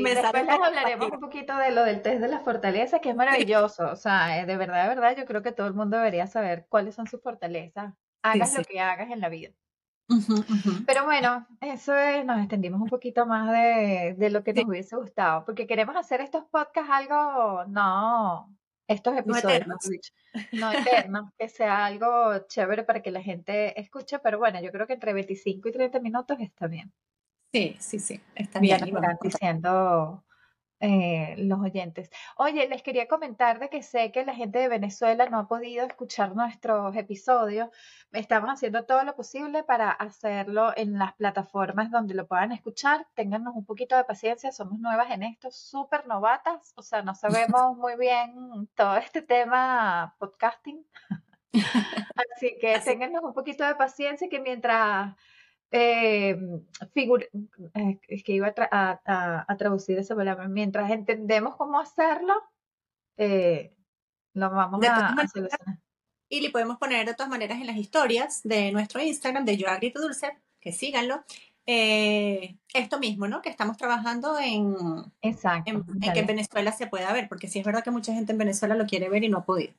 me 0.00 0.14
después 0.14 0.46
les 0.46 0.54
hablaremos 0.54 1.12
un 1.12 1.20
poquito 1.20 1.56
de 1.56 1.72
lo 1.72 1.84
del 1.84 2.00
test 2.00 2.20
de 2.20 2.28
la 2.28 2.40
fortaleza, 2.40 3.00
que 3.00 3.10
es 3.10 3.16
maravilloso. 3.16 3.90
O 3.90 3.96
sea, 3.96 4.40
eh, 4.40 4.46
de 4.46 4.56
verdad, 4.56 4.88
de 4.88 4.94
verdad, 4.94 5.16
yo 5.16 5.26
creo 5.26 5.42
que 5.42 5.52
todo 5.52 5.66
el 5.66 5.74
mundo 5.74 5.98
debería 5.98 6.26
saber 6.26 6.66
cuáles 6.68 6.94
son 6.94 7.06
sus 7.06 7.20
fortalezas. 7.20 7.92
Hagas 8.22 8.56
lo 8.56 8.64
que 8.64 8.80
hagas 8.80 9.10
en 9.10 9.20
la 9.20 9.28
vida. 9.28 9.50
Pero 10.86 11.04
bueno, 11.04 11.46
eso 11.60 11.94
es, 11.96 12.24
nos 12.24 12.38
extendimos 12.38 12.80
un 12.80 12.88
poquito 12.88 13.24
más 13.26 13.50
de, 13.50 14.14
de 14.18 14.30
lo 14.30 14.42
que 14.42 14.52
nos 14.52 14.64
hubiese 14.66 14.96
gustado, 14.96 15.44
porque 15.44 15.66
queremos 15.66 15.96
hacer 15.96 16.20
estos 16.20 16.44
podcasts 16.44 16.90
algo, 16.90 17.64
no, 17.66 18.54
estos 18.88 19.16
episodios, 19.16 19.66
no 20.52 20.72
eternos, 21.08 21.30
que 21.38 21.48
sea 21.48 21.86
algo 21.86 22.38
chévere 22.48 22.84
para 22.84 23.02
que 23.02 23.10
la 23.10 23.22
gente 23.22 23.78
escuche, 23.80 24.18
pero 24.18 24.38
bueno, 24.38 24.60
yo 24.60 24.70
creo 24.72 24.86
que 24.86 24.94
entre 24.94 25.12
25 25.12 25.68
y 25.68 25.72
30 25.72 26.00
minutos 26.00 26.38
está 26.40 26.66
bien. 26.66 26.92
Sí, 27.52 27.76
sí, 27.78 28.00
sí, 28.00 28.20
está 28.34 28.60
bien. 28.60 28.78
Ya 28.78 29.18
diciendo 29.20 30.24
eh, 30.84 31.36
los 31.38 31.60
oyentes. 31.60 32.10
Oye, 32.36 32.68
les 32.68 32.82
quería 32.82 33.06
comentar 33.06 33.60
de 33.60 33.70
que 33.70 33.84
sé 33.84 34.10
que 34.10 34.24
la 34.24 34.34
gente 34.34 34.58
de 34.58 34.66
Venezuela 34.66 35.28
no 35.28 35.38
ha 35.38 35.46
podido 35.46 35.86
escuchar 35.86 36.34
nuestros 36.34 36.96
episodios. 36.96 37.68
Estamos 38.10 38.50
haciendo 38.50 38.84
todo 38.84 39.04
lo 39.04 39.14
posible 39.14 39.62
para 39.62 39.92
hacerlo 39.92 40.72
en 40.76 40.98
las 40.98 41.12
plataformas 41.12 41.92
donde 41.92 42.14
lo 42.14 42.26
puedan 42.26 42.50
escuchar. 42.50 43.06
Téngannos 43.14 43.54
un 43.54 43.64
poquito 43.64 43.96
de 43.96 44.02
paciencia, 44.02 44.50
somos 44.50 44.80
nuevas 44.80 45.08
en 45.12 45.22
esto, 45.22 45.52
súper 45.52 46.08
novatas, 46.08 46.72
o 46.74 46.82
sea, 46.82 47.02
no 47.02 47.14
sabemos 47.14 47.76
muy 47.76 47.94
bien 47.96 48.68
todo 48.74 48.96
este 48.96 49.22
tema 49.22 50.16
podcasting. 50.18 50.84
Así 52.34 52.56
que 52.60 52.80
téngannos 52.80 53.22
un 53.22 53.34
poquito 53.34 53.64
de 53.64 53.76
paciencia 53.76 54.28
que 54.28 54.40
mientras 54.40 55.14
eh, 55.72 56.38
eh, 56.94 57.98
es 58.08 58.22
que 58.22 58.32
iba 58.32 58.54
a, 58.56 59.56
traducir 59.58 59.98
esa 59.98 60.14
palabra, 60.14 60.46
mientras 60.46 60.90
entendemos 60.90 61.56
cómo 61.56 61.80
hacerlo, 61.80 62.34
eh, 63.16 63.74
lo 64.34 64.50
vamos 64.50 64.84
a, 64.86 65.16
solucionar. 65.28 65.78
Y 66.28 66.40
le 66.40 66.50
podemos 66.50 66.78
poner 66.78 67.06
de 67.06 67.14
todas 67.14 67.30
maneras 67.30 67.60
en 67.60 67.66
las 67.66 67.76
historias 67.76 68.42
de 68.42 68.72
nuestro 68.72 69.02
Instagram 69.02 69.44
de 69.44 69.56
Yo 69.56 69.68
Agrito 69.68 70.00
Dulce, 70.00 70.38
que 70.60 70.72
síganlo. 70.72 71.24
Eh, 71.64 72.58
esto 72.74 72.98
mismo, 72.98 73.28
¿no? 73.28 73.40
Que 73.40 73.48
estamos 73.48 73.76
trabajando 73.76 74.38
en, 74.38 74.74
Exacto, 75.20 75.70
en, 75.70 76.12
que 76.12 76.20
en 76.20 76.26
Venezuela 76.26 76.72
se 76.72 76.86
pueda 76.86 77.12
ver, 77.12 77.28
porque 77.28 77.48
sí 77.48 77.60
es 77.60 77.64
verdad 77.64 77.84
que 77.84 77.90
mucha 77.90 78.12
gente 78.12 78.32
en 78.32 78.38
Venezuela 78.38 78.74
lo 78.74 78.86
quiere 78.86 79.08
ver 79.08 79.24
y 79.24 79.28
no 79.28 79.38
ha 79.38 79.44
podido. 79.44 79.72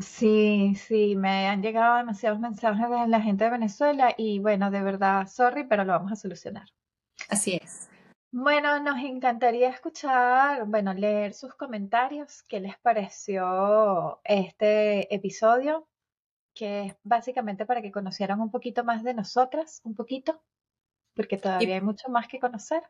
Sí, 0.00 0.74
sí, 0.76 1.16
me 1.16 1.48
han 1.48 1.62
llegado 1.62 1.96
demasiados 1.96 2.40
mensajes 2.40 2.88
de 2.88 3.08
la 3.08 3.20
gente 3.20 3.44
de 3.44 3.50
Venezuela 3.50 4.14
y 4.16 4.38
bueno, 4.38 4.70
de 4.70 4.82
verdad, 4.82 5.26
sorry, 5.26 5.64
pero 5.64 5.84
lo 5.84 5.92
vamos 5.92 6.12
a 6.12 6.16
solucionar. 6.16 6.68
Así 7.28 7.58
es. 7.62 7.88
Bueno, 8.32 8.80
nos 8.80 8.98
encantaría 8.98 9.68
escuchar, 9.68 10.64
bueno, 10.66 10.94
leer 10.94 11.34
sus 11.34 11.54
comentarios, 11.54 12.44
qué 12.44 12.60
les 12.60 12.78
pareció 12.78 14.20
este 14.24 15.12
episodio, 15.12 15.88
que 16.54 16.86
es 16.86 16.96
básicamente 17.02 17.66
para 17.66 17.82
que 17.82 17.90
conocieran 17.90 18.40
un 18.40 18.50
poquito 18.50 18.84
más 18.84 19.02
de 19.02 19.14
nosotras, 19.14 19.80
un 19.82 19.94
poquito, 19.94 20.42
porque 21.14 21.38
todavía 21.38 21.74
hay 21.74 21.80
mucho 21.80 22.08
más 22.08 22.28
que 22.28 22.38
conocer. 22.38 22.82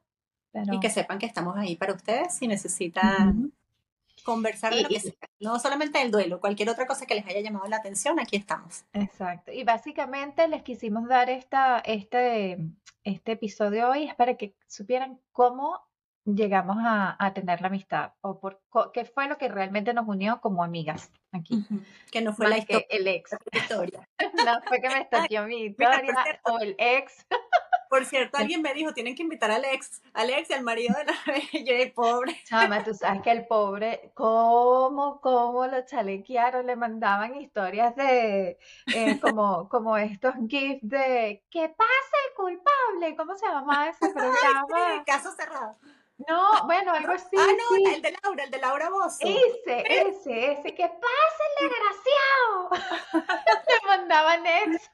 Y 0.53 0.81
que 0.81 0.91
sepan 0.91 1.19
que 1.19 1.27
estamos 1.27 1.57
ahí 1.57 1.77
para 1.77 1.95
ustedes 1.95 2.35
si 2.35 2.47
necesitan 2.47 3.53
conversar 4.25 4.75
de 4.75 4.83
lo 4.83 4.89
que 4.89 5.01
sea. 5.01 5.13
No 5.41 5.59
solamente 5.59 6.01
el 6.03 6.11
duelo, 6.11 6.41
cualquier 6.41 6.69
otra 6.71 6.87
cosa 6.87 7.07
que 7.07 7.15
les 7.15 7.27
haya 7.27 7.41
llamado 7.41 7.67
la 7.69 7.77
atención, 7.77 8.19
aquí 8.21 8.37
estamos. 8.37 8.85
Exacto. 8.93 9.53
Y 9.53 9.65
básicamente 9.65 10.47
les 10.49 10.63
quisimos 10.63 11.09
dar 11.09 11.31
esta, 11.31 11.81
este, 11.81 12.59
este 13.05 13.33
episodio 13.33 13.91
hoy 13.91 14.05
es 14.05 14.15
para 14.15 14.37
que 14.37 14.55
supieran 14.67 15.21
cómo 15.33 15.81
llegamos 16.25 16.77
a, 16.81 17.33
tener 17.35 17.61
la 17.61 17.69
amistad 17.69 18.13
o 18.21 18.41
por 18.41 18.61
qué 18.93 19.05
fue 19.05 19.29
lo 19.29 19.39
que 19.39 19.49
realmente 19.49 19.95
nos 19.95 20.07
unió 20.07 20.41
como 20.41 20.63
amigas 20.63 21.11
aquí. 21.33 21.65
Que 22.11 22.21
no 22.21 22.33
fue 22.33 22.49
la 22.49 22.59
historia. 22.59 22.87
el 22.91 23.09
ex. 23.09 23.37
historia. 23.53 24.09
no 24.47 24.61
fue 24.67 24.81
que 24.81 24.89
me 24.89 25.01
estació 25.01 25.45
mi 25.45 25.67
historia 25.67 26.15
o 26.45 26.59
el 26.59 26.75
ex. 26.79 27.27
Por 27.91 28.05
cierto, 28.05 28.39
alguien 28.39 28.63
me 28.63 28.73
dijo, 28.73 28.93
tienen 28.93 29.17
que 29.17 29.25
invitar 29.25 29.51
a 29.51 29.57
Alex, 29.57 30.01
Alex 30.15 30.49
y 30.51 30.53
al 30.53 30.63
marido 30.63 30.95
de 30.95 31.07
la 31.07 31.15
el 31.83 31.93
pobre. 31.93 32.41
Chama, 32.45 32.85
tú 32.85 32.95
sabes 32.95 33.21
que 33.21 33.33
el 33.33 33.49
pobre, 33.49 34.13
cómo, 34.15 35.21
cómo 35.21 35.67
lo 35.67 35.85
chalequearon, 35.85 36.67
le 36.67 36.77
mandaban 36.77 37.35
historias 37.35 37.97
de, 37.97 38.59
eh, 38.95 39.21
como, 39.21 39.69
como 39.69 39.97
estos 39.97 40.35
gifs 40.49 40.89
de, 40.89 41.43
¿qué 41.51 41.69
pasa 41.69 42.17
el 42.29 42.35
culpable? 42.37 43.17
¿Cómo 43.17 43.37
se 43.37 43.49
llama 43.49 43.89
ese 43.89 44.09
programa? 44.15 45.05
caso 45.05 45.33
cerrado. 45.33 45.77
No, 46.29 46.65
bueno, 46.67 46.93
algo 46.93 47.13
así. 47.13 47.37
Ah, 47.39 47.47
no, 47.47 47.93
el 47.95 48.03
de 48.03 48.17
Laura, 48.23 48.45
el 48.45 48.51
de 48.51 48.59
Laura 48.59 48.91
Bozo. 48.91 49.19
Ese, 49.21 49.85
ese, 49.87 50.53
ese, 50.53 50.75
¿qué 50.75 50.89
pasa 50.89 51.43
el 51.49 51.69
desgraciado? 51.69 52.71
Le 53.69 53.89
mandaban 53.89 54.47
eso. 54.47 54.91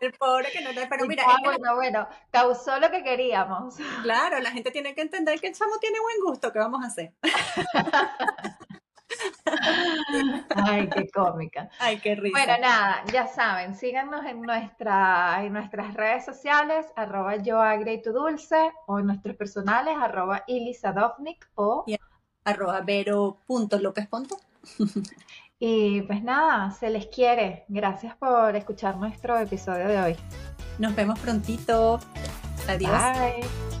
El 0.00 0.12
pobre 0.12 0.50
que 0.50 0.60
no 0.62 0.72
te... 0.72 0.86
Pero 0.86 1.06
mira... 1.06 1.24
Ah, 1.26 1.38
bueno, 1.42 1.74
bueno, 1.74 2.08
causó 2.30 2.78
lo 2.78 2.90
que 2.90 3.02
queríamos. 3.02 3.76
Claro, 4.02 4.38
la 4.40 4.50
gente 4.50 4.70
tiene 4.70 4.94
que 4.94 5.02
entender 5.02 5.40
que 5.40 5.48
el 5.48 5.54
chamo 5.54 5.78
tiene 5.78 6.00
buen 6.00 6.20
gusto, 6.20 6.52
¿qué 6.52 6.58
vamos 6.58 6.82
a 6.82 6.86
hacer? 6.86 7.12
Ay, 10.56 10.88
qué 10.88 11.08
cómica. 11.10 11.68
Ay, 11.78 11.98
qué 12.00 12.14
risa. 12.14 12.38
Bueno, 12.38 12.58
nada, 12.60 13.04
ya 13.12 13.26
saben, 13.26 13.74
síganos 13.74 14.24
en, 14.24 14.42
nuestra, 14.42 15.44
en 15.44 15.52
nuestras 15.52 15.94
redes 15.94 16.24
sociales, 16.24 16.86
arroba 16.96 17.36
yo 17.36 17.62
tu 18.02 18.12
dulce, 18.12 18.72
o 18.86 18.98
en 18.98 19.06
nuestros 19.06 19.36
personales, 19.36 19.96
arroba 20.00 20.44
ilisadovnik 20.46 21.48
o 21.54 21.84
arroba 22.44 22.80
vero.lopez. 22.80 24.08
y 25.58 26.02
pues 26.02 26.22
nada, 26.22 26.70
se 26.72 26.90
les 26.90 27.06
quiere. 27.06 27.64
Gracias 27.68 28.16
por 28.16 28.54
escuchar 28.56 28.96
nuestro 28.96 29.38
episodio 29.38 29.88
de 29.88 30.00
hoy. 30.00 30.16
Nos 30.78 30.94
vemos 30.94 31.18
prontito. 31.20 32.00
Adiós. 32.68 32.90
Bye. 32.90 33.73